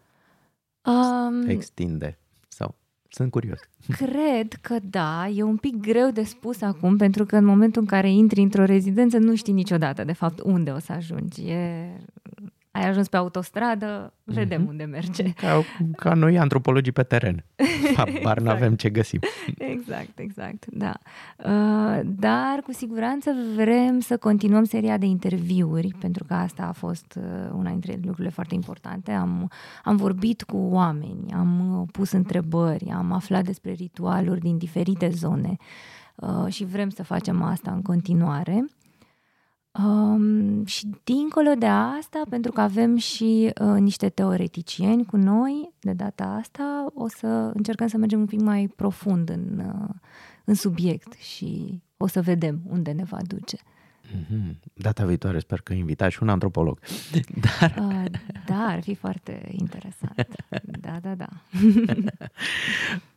Um, 0.87 1.47
extinde? 1.47 2.17
Sau 2.47 2.75
sunt 3.09 3.31
curios. 3.31 3.59
Cred 3.87 4.53
că 4.61 4.77
da, 4.83 5.27
e 5.27 5.43
un 5.43 5.57
pic 5.57 5.75
greu 5.75 6.09
de 6.09 6.23
spus 6.23 6.61
acum, 6.61 6.97
pentru 6.97 7.25
că 7.25 7.35
în 7.35 7.45
momentul 7.45 7.81
în 7.81 7.87
care 7.87 8.09
intri 8.11 8.41
într-o 8.41 8.65
rezidență 8.65 9.17
nu 9.17 9.35
știi 9.35 9.53
niciodată, 9.53 10.03
de 10.03 10.13
fapt, 10.13 10.39
unde 10.39 10.71
o 10.71 10.79
să 10.79 10.91
ajungi. 10.91 11.41
E... 11.41 11.91
Ai 12.77 12.87
ajuns 12.89 13.07
pe 13.07 13.17
autostradă, 13.17 14.13
vedem 14.23 14.61
Mhm. 14.61 14.69
unde 14.69 14.83
merge. 14.83 15.23
Ca, 15.33 15.61
ca 15.95 16.13
noi 16.13 16.39
antropologii 16.39 16.91
pe 16.91 17.03
teren. 17.03 17.43
Habar 17.95 18.07
Exact. 18.17 18.39
n-avem 18.41 18.75
ce 18.75 18.89
găsim. 18.89 19.19
Exact, 19.57 20.19
exact, 20.19 20.65
da. 20.71 20.93
Uh, 21.37 21.99
Dar 22.05 22.59
cu 22.63 22.71
siguranță 22.71 23.31
vrem 23.55 23.99
să 23.99 24.17
continuăm 24.17 24.63
seria 24.63 24.97
de 24.97 25.05
interviuri, 25.05 25.93
pentru 25.99 26.23
că 26.23 26.33
asta 26.33 26.63
a 26.63 26.71
fost 26.71 27.17
uh, 27.17 27.49
una 27.53 27.69
dintre 27.69 27.93
lucrurile 28.01 28.29
foarte 28.29 28.53
importante. 28.53 29.11
Am, 29.11 29.51
am 29.83 29.95
vorbit 29.95 30.43
cu 30.43 30.57
oameni, 30.57 31.31
am 31.33 31.79
uh, 31.81 31.87
pus 31.91 32.11
întrebări, 32.11 32.89
am 32.89 33.11
aflat 33.11 33.43
despre 33.43 33.71
ritualuri 33.71 34.39
din 34.39 34.57
diferite 34.57 35.09
zone 35.09 35.55
uh, 36.15 36.45
și 36.53 36.65
vrem 36.65 36.89
să 36.89 37.03
facem 37.03 37.41
asta 37.41 37.71
în 37.71 37.81
continuare. 37.81 38.65
Um, 39.83 40.65
și 40.65 40.89
dincolo 41.03 41.53
de 41.57 41.65
asta, 41.65 42.21
pentru 42.29 42.51
că 42.51 42.61
avem 42.61 42.95
și 42.95 43.53
uh, 43.61 43.79
niște 43.79 44.09
teoreticieni 44.09 45.05
cu 45.05 45.17
noi, 45.17 45.69
de 45.79 45.93
data 45.93 46.23
asta 46.23 46.87
o 46.93 47.07
să 47.07 47.51
încercăm 47.53 47.87
să 47.87 47.97
mergem 47.97 48.19
un 48.19 48.25
pic 48.25 48.39
mai 48.39 48.73
profund 48.75 49.29
în, 49.29 49.63
uh, 49.65 49.89
în 50.45 50.53
subiect 50.53 51.13
și 51.13 51.81
o 51.97 52.07
să 52.07 52.21
vedem 52.21 52.61
unde 52.69 52.91
ne 52.91 53.03
va 53.03 53.17
duce. 53.27 53.57
Mhm. 54.11 54.59
Data 54.73 55.05
viitoare 55.05 55.39
sper 55.39 55.61
că 55.61 55.73
invitați 55.73 56.13
și 56.13 56.23
un 56.23 56.29
antropolog. 56.29 56.79
Dar 57.59 57.75
Uh, 57.79 58.05
da, 58.45 58.65
ar 58.67 58.81
fi 58.81 58.95
foarte 58.95 59.47
interesant. 59.51 60.27
Da, 60.79 60.99
da, 61.01 61.15
da. 61.15 61.27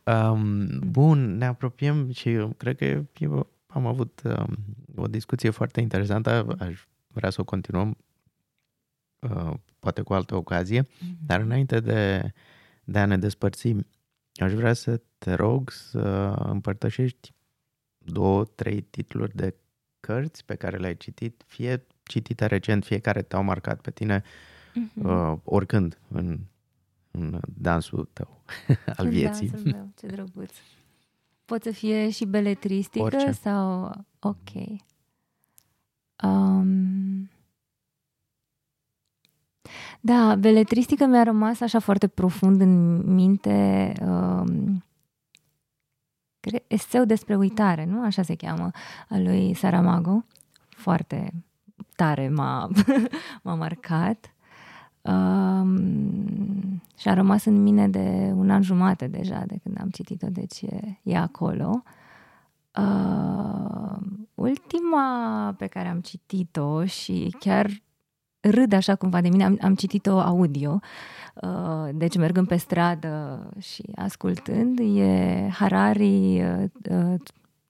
Um, 0.03 0.67
bun, 0.79 1.37
ne 1.37 1.45
apropiem 1.45 2.11
și 2.11 2.29
eu 2.29 2.47
cred 2.57 2.77
că 2.77 3.03
eu 3.17 3.47
am 3.73 3.85
avut 3.85 4.21
um, 4.23 4.55
o 4.95 5.07
discuție 5.07 5.49
foarte 5.49 5.81
interesantă, 5.81 6.55
aș 6.59 6.83
vrea 7.07 7.29
să 7.29 7.41
o 7.41 7.43
continuăm 7.43 7.97
uh, 9.19 9.53
poate 9.79 10.01
cu 10.01 10.13
altă 10.13 10.35
ocazie, 10.35 10.87
dar 11.25 11.39
înainte 11.39 11.79
de, 11.79 12.31
de 12.83 12.99
a 12.99 13.05
ne 13.05 13.17
despărți, 13.17 13.75
aș 14.35 14.53
vrea 14.53 14.73
să 14.73 15.01
te 15.17 15.33
rog 15.33 15.71
să 15.71 15.99
împărtășești 16.37 17.33
două, 17.97 18.45
trei 18.45 18.81
titluri 18.81 19.35
de 19.35 19.55
cărți 19.99 20.45
pe 20.45 20.55
care 20.55 20.77
le-ai 20.77 20.97
citit, 20.97 21.43
fie 21.47 21.85
citite 22.03 22.45
recent, 22.45 22.85
fie 22.85 22.99
care 22.99 23.21
te-au 23.21 23.43
marcat 23.43 23.81
pe 23.81 23.91
tine 23.91 24.23
Mhm. 24.73 25.05
uh, 25.09 25.37
oricând 25.43 25.99
în, 26.07 26.39
în 27.11 27.39
dansul 27.57 28.09
tău 28.13 28.43
al 28.97 29.05
În 29.05 29.09
vieții. 29.09 29.49
dansul 29.49 29.71
meu, 29.71 29.91
ce 29.99 30.07
drăguț. 30.07 30.53
Pot 31.45 31.63
să 31.63 31.71
fie 31.71 32.09
și 32.09 32.25
beletristică 32.25 33.03
Orice. 33.05 33.31
sau... 33.31 33.91
Ok. 34.19 34.79
Um... 36.23 37.29
Da, 40.01 40.35
beletristică 40.35 41.05
mi-a 41.05 41.23
rămas 41.23 41.59
așa 41.59 41.79
foarte 41.79 42.07
profund 42.07 42.61
în 42.61 42.97
minte. 43.13 43.93
Um... 44.01 44.83
Cre- 46.39 46.63
eseu 46.67 47.05
despre 47.05 47.35
uitare, 47.35 47.85
nu? 47.85 48.03
Așa 48.05 48.21
se 48.21 48.35
cheamă, 48.35 48.71
al 49.09 49.23
lui 49.23 49.53
Saramago. 49.53 50.25
Foarte 50.69 51.33
tare 51.95 52.29
m-a, 52.29 52.69
m-a 53.43 53.53
marcat. 53.55 54.33
Um, 55.01 56.81
și 56.97 57.07
a 57.07 57.13
rămas 57.13 57.45
în 57.45 57.63
mine 57.63 57.87
de 57.87 58.31
un 58.35 58.49
an 58.49 58.61
jumate 58.61 59.07
deja 59.07 59.43
de 59.47 59.55
când 59.63 59.77
am 59.81 59.89
citit-o, 59.89 60.27
deci 60.29 60.61
e, 60.61 60.99
e 61.03 61.17
acolo. 61.17 61.83
Uh, 62.77 63.97
ultima 64.35 65.55
pe 65.57 65.67
care 65.67 65.87
am 65.87 65.99
citit-o 65.99 66.85
și 66.85 67.35
chiar 67.39 67.69
râd 68.39 68.73
așa 68.73 68.95
cumva 68.95 69.21
de 69.21 69.29
mine, 69.29 69.43
am, 69.43 69.57
am 69.61 69.75
citit-o 69.75 70.19
audio, 70.19 70.79
uh, 71.41 71.89
deci 71.93 72.17
mergând 72.17 72.47
pe 72.47 72.55
stradă 72.55 73.49
și 73.59 73.83
ascultând, 73.95 74.79
e 74.79 75.47
Harari 75.51 76.41
uh, 76.41 76.63
uh, 76.89 77.19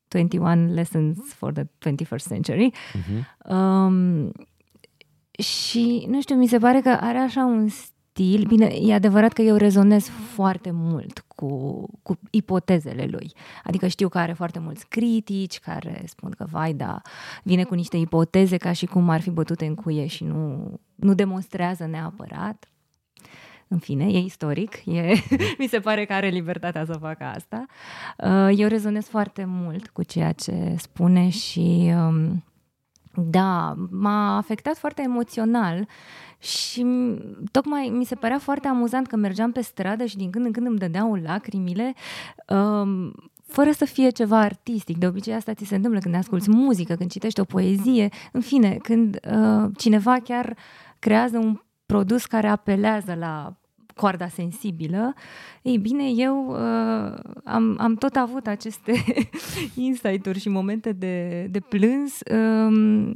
21 0.07 0.73
Lessons 0.73 1.33
for 1.33 1.51
the 1.51 1.63
21st 1.63 2.27
Century. 2.27 2.71
Mhm. 2.93 3.55
Um, 3.55 4.31
și, 5.41 6.05
nu 6.09 6.21
știu, 6.21 6.35
mi 6.35 6.47
se 6.47 6.57
pare 6.57 6.81
că 6.81 6.89
are 6.89 7.17
așa 7.17 7.45
un 7.45 7.67
stil. 7.67 8.45
Bine, 8.47 8.65
e 8.65 8.93
adevărat 8.93 9.33
că 9.33 9.41
eu 9.41 9.55
rezonez 9.55 10.07
foarte 10.07 10.71
mult 10.73 11.23
cu, 11.35 11.85
cu 12.03 12.19
ipotezele 12.29 13.07
lui. 13.11 13.31
Adică 13.63 13.87
știu 13.87 14.09
că 14.09 14.17
are 14.17 14.33
foarte 14.33 14.59
mulți 14.59 14.87
critici 14.87 15.59
care 15.59 16.03
spun 16.05 16.29
că, 16.37 16.45
vai, 16.51 16.73
da, 16.73 17.01
vine 17.43 17.63
cu 17.63 17.73
niște 17.73 17.97
ipoteze 17.97 18.57
ca 18.57 18.71
și 18.71 18.85
cum 18.85 19.09
ar 19.09 19.21
fi 19.21 19.29
bătute 19.29 19.65
în 19.65 19.75
cuie 19.75 20.07
și 20.07 20.23
nu, 20.23 20.73
nu 20.95 21.13
demonstrează 21.13 21.85
neapărat. 21.85 22.65
În 23.67 23.77
fine, 23.77 24.05
e 24.05 24.17
istoric, 24.17 24.85
e, 24.85 25.13
mi 25.59 25.67
se 25.67 25.79
pare 25.79 26.05
că 26.05 26.13
are 26.13 26.27
libertatea 26.27 26.85
să 26.85 26.93
facă 26.93 27.23
asta. 27.23 27.65
Uh, 28.17 28.59
Eu 28.59 28.67
rezonez 28.67 29.05
foarte 29.07 29.45
mult 29.47 29.87
cu 29.87 30.03
ceea 30.03 30.31
ce 30.31 30.75
spune 30.77 31.29
și 31.29 31.91
um, 31.95 32.43
da, 33.15 33.75
m-a 33.89 34.37
afectat 34.37 34.77
foarte 34.77 35.01
emoțional 35.01 35.87
și 36.39 36.85
m- 36.85 37.19
tocmai 37.51 37.91
mi 37.93 38.05
se 38.05 38.15
părea 38.15 38.39
foarte 38.39 38.67
amuzant 38.67 39.07
că 39.07 39.15
mergeam 39.15 39.51
pe 39.51 39.61
stradă 39.61 40.05
și 40.05 40.17
din 40.17 40.29
când 40.29 40.45
în 40.45 40.51
când 40.51 40.67
îmi 40.67 40.77
dădeau 40.77 41.15
lacrimile 41.15 41.93
um, 42.47 43.13
fără 43.45 43.71
să 43.71 43.85
fie 43.85 44.09
ceva 44.09 44.39
artistic. 44.39 44.97
De 44.97 45.07
obicei 45.07 45.33
asta 45.33 45.53
ți 45.53 45.65
se 45.65 45.75
întâmplă 45.75 45.99
când 45.99 46.15
asculți 46.15 46.49
muzică, 46.49 46.95
când 46.95 47.11
citești 47.11 47.39
o 47.39 47.43
poezie, 47.43 48.09
în 48.31 48.41
fine, 48.41 48.77
când 48.83 49.19
uh, 49.31 49.69
cineva 49.77 50.17
chiar 50.23 50.57
creează 50.99 51.37
un 51.37 51.61
produs 51.85 52.25
care 52.25 52.47
apelează 52.47 53.13
la 53.13 53.60
coarda 53.95 54.27
sensibilă. 54.27 55.13
Ei 55.61 55.77
bine, 55.77 56.03
eu 56.09 56.47
uh, 56.49 57.17
am, 57.43 57.75
am 57.79 57.95
tot 57.95 58.15
avut 58.15 58.47
aceste 58.47 58.93
insight-uri 59.75 60.39
și 60.39 60.49
momente 60.49 60.91
de, 60.91 61.47
de 61.51 61.59
plâns 61.59 62.19
um, 62.31 63.13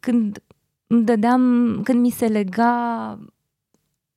când 0.00 0.42
îmi 0.86 1.04
dădeam, 1.04 1.80
când 1.84 2.00
mi 2.00 2.10
se 2.10 2.26
lega 2.26 3.18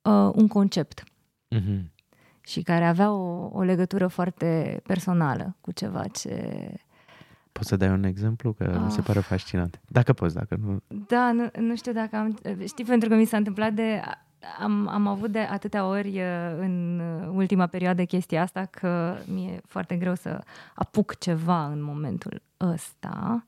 uh, 0.02 0.30
un 0.34 0.48
concept 0.48 1.04
Mhm. 1.50 1.92
și 2.40 2.62
care 2.62 2.84
avea 2.86 3.12
o, 3.12 3.50
o 3.52 3.62
legătură 3.62 4.06
foarte 4.06 4.80
personală 4.86 5.56
cu 5.60 5.72
ceva 5.72 6.02
ce... 6.06 6.68
Poți 7.52 7.68
să 7.68 7.76
dai 7.76 7.88
un 7.88 8.04
exemplu? 8.04 8.52
Că 8.52 8.80
mi 8.84 8.90
se 8.90 8.98
Ah. 9.00 9.04
pare 9.06 9.20
fascinant. 9.20 9.80
Dacă 9.88 10.12
poți, 10.12 10.34
dacă 10.34 10.56
nu... 10.60 10.80
Da, 11.08 11.32
nu, 11.32 11.48
nu 11.60 11.76
știu 11.76 11.92
dacă 11.92 12.16
am... 12.16 12.38
Știi, 12.66 12.84
pentru 12.84 13.08
că 13.08 13.14
mi 13.14 13.24
s-a 13.24 13.36
întâmplat 13.36 13.72
de... 13.72 14.00
Am, 14.60 14.88
am 14.88 15.06
avut 15.06 15.30
de 15.30 15.38
atâtea 15.38 15.86
ori 15.86 16.20
uh, 16.20 16.56
în 16.58 17.00
ultima 17.34 17.66
perioadă 17.66 18.04
chestia 18.04 18.42
asta 18.42 18.64
că 18.64 19.16
mi-e 19.26 19.60
foarte 19.64 19.96
greu 19.96 20.14
să 20.14 20.44
apuc 20.74 21.18
ceva 21.18 21.66
în 21.66 21.82
momentul 21.82 22.42
ăsta. 22.60 23.46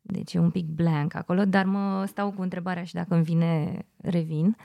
Deci 0.00 0.34
e 0.34 0.38
un 0.38 0.50
pic 0.50 0.66
blank 0.66 1.14
acolo, 1.14 1.44
dar 1.44 1.64
mă 1.64 2.04
stau 2.04 2.30
cu 2.30 2.42
întrebarea 2.42 2.84
și 2.84 2.94
dacă 2.94 3.14
îmi 3.14 3.24
vine, 3.24 3.84
revin. 3.96 4.56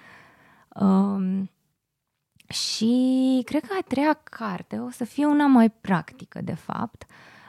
Um, 0.76 1.50
și 2.48 3.42
cred 3.46 3.62
că 3.66 3.74
a 3.80 3.84
treia 3.88 4.14
carte 4.24 4.80
o 4.80 4.90
să 4.90 5.04
fie 5.04 5.26
una 5.26 5.48
mai 5.48 5.70
practică, 5.70 6.42
de 6.42 6.54
fapt. 6.54 7.06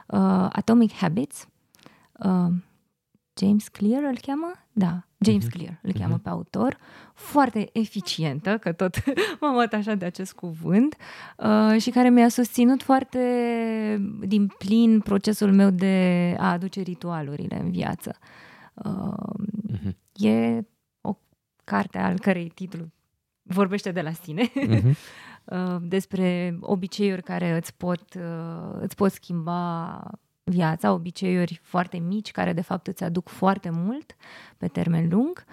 Uh, 0.06 0.48
Atomic 0.52 0.92
Habits. 0.92 1.48
uh, 2.12 2.52
James 3.40 3.68
Clear 3.68 4.02
îl 4.02 4.18
cheamă? 4.18 4.52
Da, 4.72 5.06
James 5.24 5.46
uh-huh. 5.46 5.50
Clear 5.50 5.78
îl 5.82 5.92
cheamă 5.92 6.18
uh-huh. 6.18 6.22
pe 6.22 6.28
autor. 6.28 6.78
Foarte 7.14 7.68
eficientă, 7.72 8.58
că 8.58 8.72
tot 8.72 9.02
m-am 9.40 9.58
atașat 9.58 9.98
de 9.98 10.04
acest 10.04 10.32
cuvânt, 10.32 10.96
uh, 11.36 11.80
și 11.80 11.90
care 11.90 12.10
mi-a 12.10 12.28
susținut 12.28 12.82
foarte 12.82 13.18
din 14.20 14.46
plin 14.58 15.00
procesul 15.00 15.52
meu 15.52 15.70
de 15.70 16.36
a 16.38 16.50
aduce 16.50 16.80
ritualurile 16.80 17.60
în 17.60 17.70
viață. 17.70 18.16
Uh, 18.74 19.12
uh-huh. 19.72 19.94
E 20.14 20.66
o 21.00 21.16
carte 21.64 21.98
al 21.98 22.18
cărei 22.18 22.48
titlu 22.48 22.84
vorbește 23.42 23.90
de 23.90 24.00
la 24.00 24.12
sine. 24.12 24.48
Uh-huh. 24.48 24.92
despre 25.80 26.56
obiceiuri 26.60 27.22
care 27.22 27.56
îți 27.56 27.74
pot, 27.74 28.14
uh, 28.16 28.78
îți 28.80 28.94
pot 28.94 29.12
schimba 29.12 30.00
viața, 30.44 30.92
obiceiuri 30.92 31.60
foarte 31.62 31.98
mici 31.98 32.30
care 32.30 32.52
de 32.52 32.60
fapt 32.60 32.86
îți 32.86 33.04
aduc 33.04 33.28
foarte 33.28 33.70
mult 33.70 34.16
pe 34.56 34.66
termen 34.66 35.08
lung. 35.08 35.44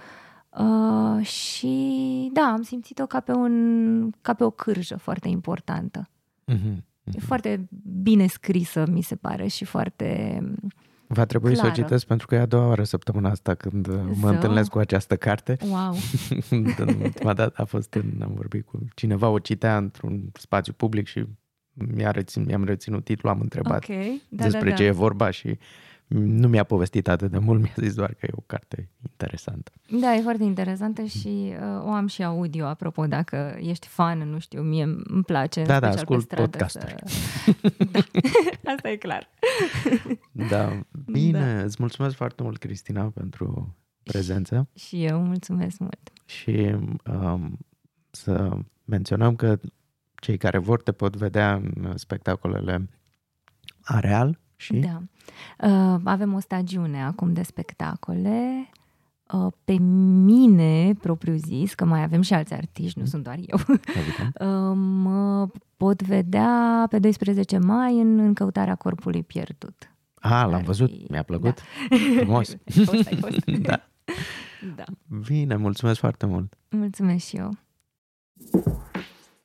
Uh, 0.50 1.26
și 1.26 2.30
da, 2.34 2.42
am 2.42 2.62
simțit-o 2.62 3.06
ca 3.06 3.20
pe, 3.20 3.32
un, 3.32 4.12
ca 4.22 4.34
pe 4.34 4.44
o 4.44 4.50
cârjă 4.50 4.98
foarte 4.98 5.28
importantă. 5.28 6.10
Uh-huh, 6.52 6.74
uh-huh. 6.74 7.14
E 7.14 7.20
foarte 7.20 7.68
bine 8.02 8.28
scrisă, 8.28 8.86
mi 8.92 9.02
se 9.02 9.16
pare, 9.16 9.48
și 9.48 9.66
foarte 9.66 10.40
Va 11.08 11.26
trebui 11.26 11.54
clară. 11.54 11.68
să 11.68 11.74
o 11.80 11.84
citesc 11.84 12.06
pentru 12.06 12.28
că 12.28 12.36
e 12.36 12.40
a 12.40 12.46
doua 12.46 12.68
oară 12.68 12.84
săptămâna 12.84 13.30
asta 13.30 13.56
când 13.56 13.88
so. 13.88 14.20
mă 14.20 14.30
întâlnesc 14.30 14.70
cu 14.70 14.78
această 14.78 15.16
carte. 15.16 15.58
Wow! 15.70 15.96
Ultima 17.04 17.34
dată 17.34 17.62
a 17.62 17.66
fost 17.66 17.94
în, 17.94 18.22
am 18.22 18.34
vorbit 18.36 18.66
cu 18.66 18.80
cineva, 18.96 19.30
o 19.30 19.40
citea 19.40 19.78
într-un 19.78 20.30
spațiu 20.34 20.74
public 20.74 21.08
și 21.08 21.26
mi-a 21.94 22.12
rețin, 22.12 22.44
mi-am 22.44 22.64
reținut 22.64 23.04
titlul, 23.04 23.32
am 23.32 23.40
întrebat 23.40 23.84
okay. 23.84 24.22
da, 24.30 24.44
despre 24.44 24.64
da, 24.64 24.70
da. 24.70 24.76
ce 24.76 24.84
e 24.84 24.92
vorba 24.92 25.30
și 25.30 25.58
nu 26.10 26.48
mi-a 26.48 26.64
povestit 26.64 27.08
atât 27.08 27.32
de 27.32 27.38
mult, 27.38 27.62
mi-a 27.62 27.74
zis 27.76 27.94
doar 27.94 28.14
că 28.14 28.26
e 28.26 28.30
o 28.36 28.44
carte 28.46 28.90
interesantă. 29.02 29.72
Da, 30.02 30.16
e 30.16 30.22
foarte 30.22 30.44
interesantă 30.44 31.04
și 31.04 31.54
uh, 31.60 31.84
o 31.86 31.92
am 31.92 32.08
și 32.08 32.24
audio, 32.24 32.66
apropo, 32.66 33.06
dacă 33.06 33.58
ești 33.62 33.88
fan, 33.88 34.30
nu 34.30 34.40
știu, 34.40 34.62
mie 34.62 34.84
îmi 34.84 35.24
place, 35.24 35.64
da, 35.64 35.80
da, 35.80 35.88
ascult 35.88 36.28
pe 36.28 36.36
podcasturi. 36.36 36.96
Să... 37.06 37.54
da, 38.62 38.72
asta 38.76 38.90
e 38.90 38.96
clar. 38.96 39.30
da, 40.32 40.80
bine, 41.06 41.56
da. 41.56 41.64
îți 41.64 41.76
mulțumesc 41.80 42.16
foarte 42.16 42.44
mult, 42.44 42.58
Cristina, 42.58 43.04
pentru 43.04 43.76
prezență. 44.04 44.68
Și, 44.76 44.86
și 44.86 45.06
eu 45.06 45.22
mulțumesc 45.22 45.80
mult. 45.80 46.12
Și 46.26 46.76
um, 47.14 47.58
să 48.10 48.58
menționăm 48.86 49.36
că 49.36 49.60
cei 50.20 50.38
care 50.38 50.58
vor 50.58 50.82
te 50.82 50.92
pot 50.92 51.16
vedea 51.16 51.54
în 51.54 51.94
spectacolele 51.98 52.90
Areal 53.82 54.40
și... 54.56 54.74
Da. 54.74 55.02
Uh, 55.68 56.02
avem 56.04 56.34
o 56.34 56.40
stagiune 56.40 57.04
acum 57.04 57.34
de 57.34 57.44
spectacole. 57.44 58.70
Uh, 59.34 59.52
pe 59.64 59.74
mine, 60.24 60.94
propriu 60.94 61.36
zis, 61.36 61.74
că 61.74 61.86
mai 61.86 62.04
avem 62.04 62.22
și 62.22 62.34
alți 62.34 62.54
artiști, 62.54 62.98
nu 62.98 63.04
mm. 63.04 63.10
sunt 63.10 63.24
doar 63.24 63.38
eu, 63.46 63.60
uh, 63.70 64.76
mă 64.76 65.48
pot 65.78 66.02
vedea 66.02 66.86
pe 66.90 67.00
12 67.00 67.58
mai 67.58 68.00
în, 68.00 68.20
în 68.20 68.34
căutarea 68.34 68.76
corpului 68.76 69.24
pierdut. 69.24 69.94
Ah, 70.20 70.48
l-am 70.50 70.64
văzut, 70.64 70.90
fi... 70.90 71.06
mi-a 71.10 71.24
plăcut. 71.24 71.62
Da. 71.90 71.96
Frumos. 72.16 72.56
fost, 72.86 73.08
ai 73.08 73.18
fost. 73.18 73.46
da. 73.68 73.90
da. 74.76 74.84
Bine, 75.28 75.56
mulțumesc 75.56 76.00
foarte 76.00 76.26
mult. 76.26 76.58
Mulțumesc 76.70 77.26
și 77.26 77.36
eu. 77.36 77.52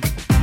Thank 0.00 0.30
you. 0.32 0.37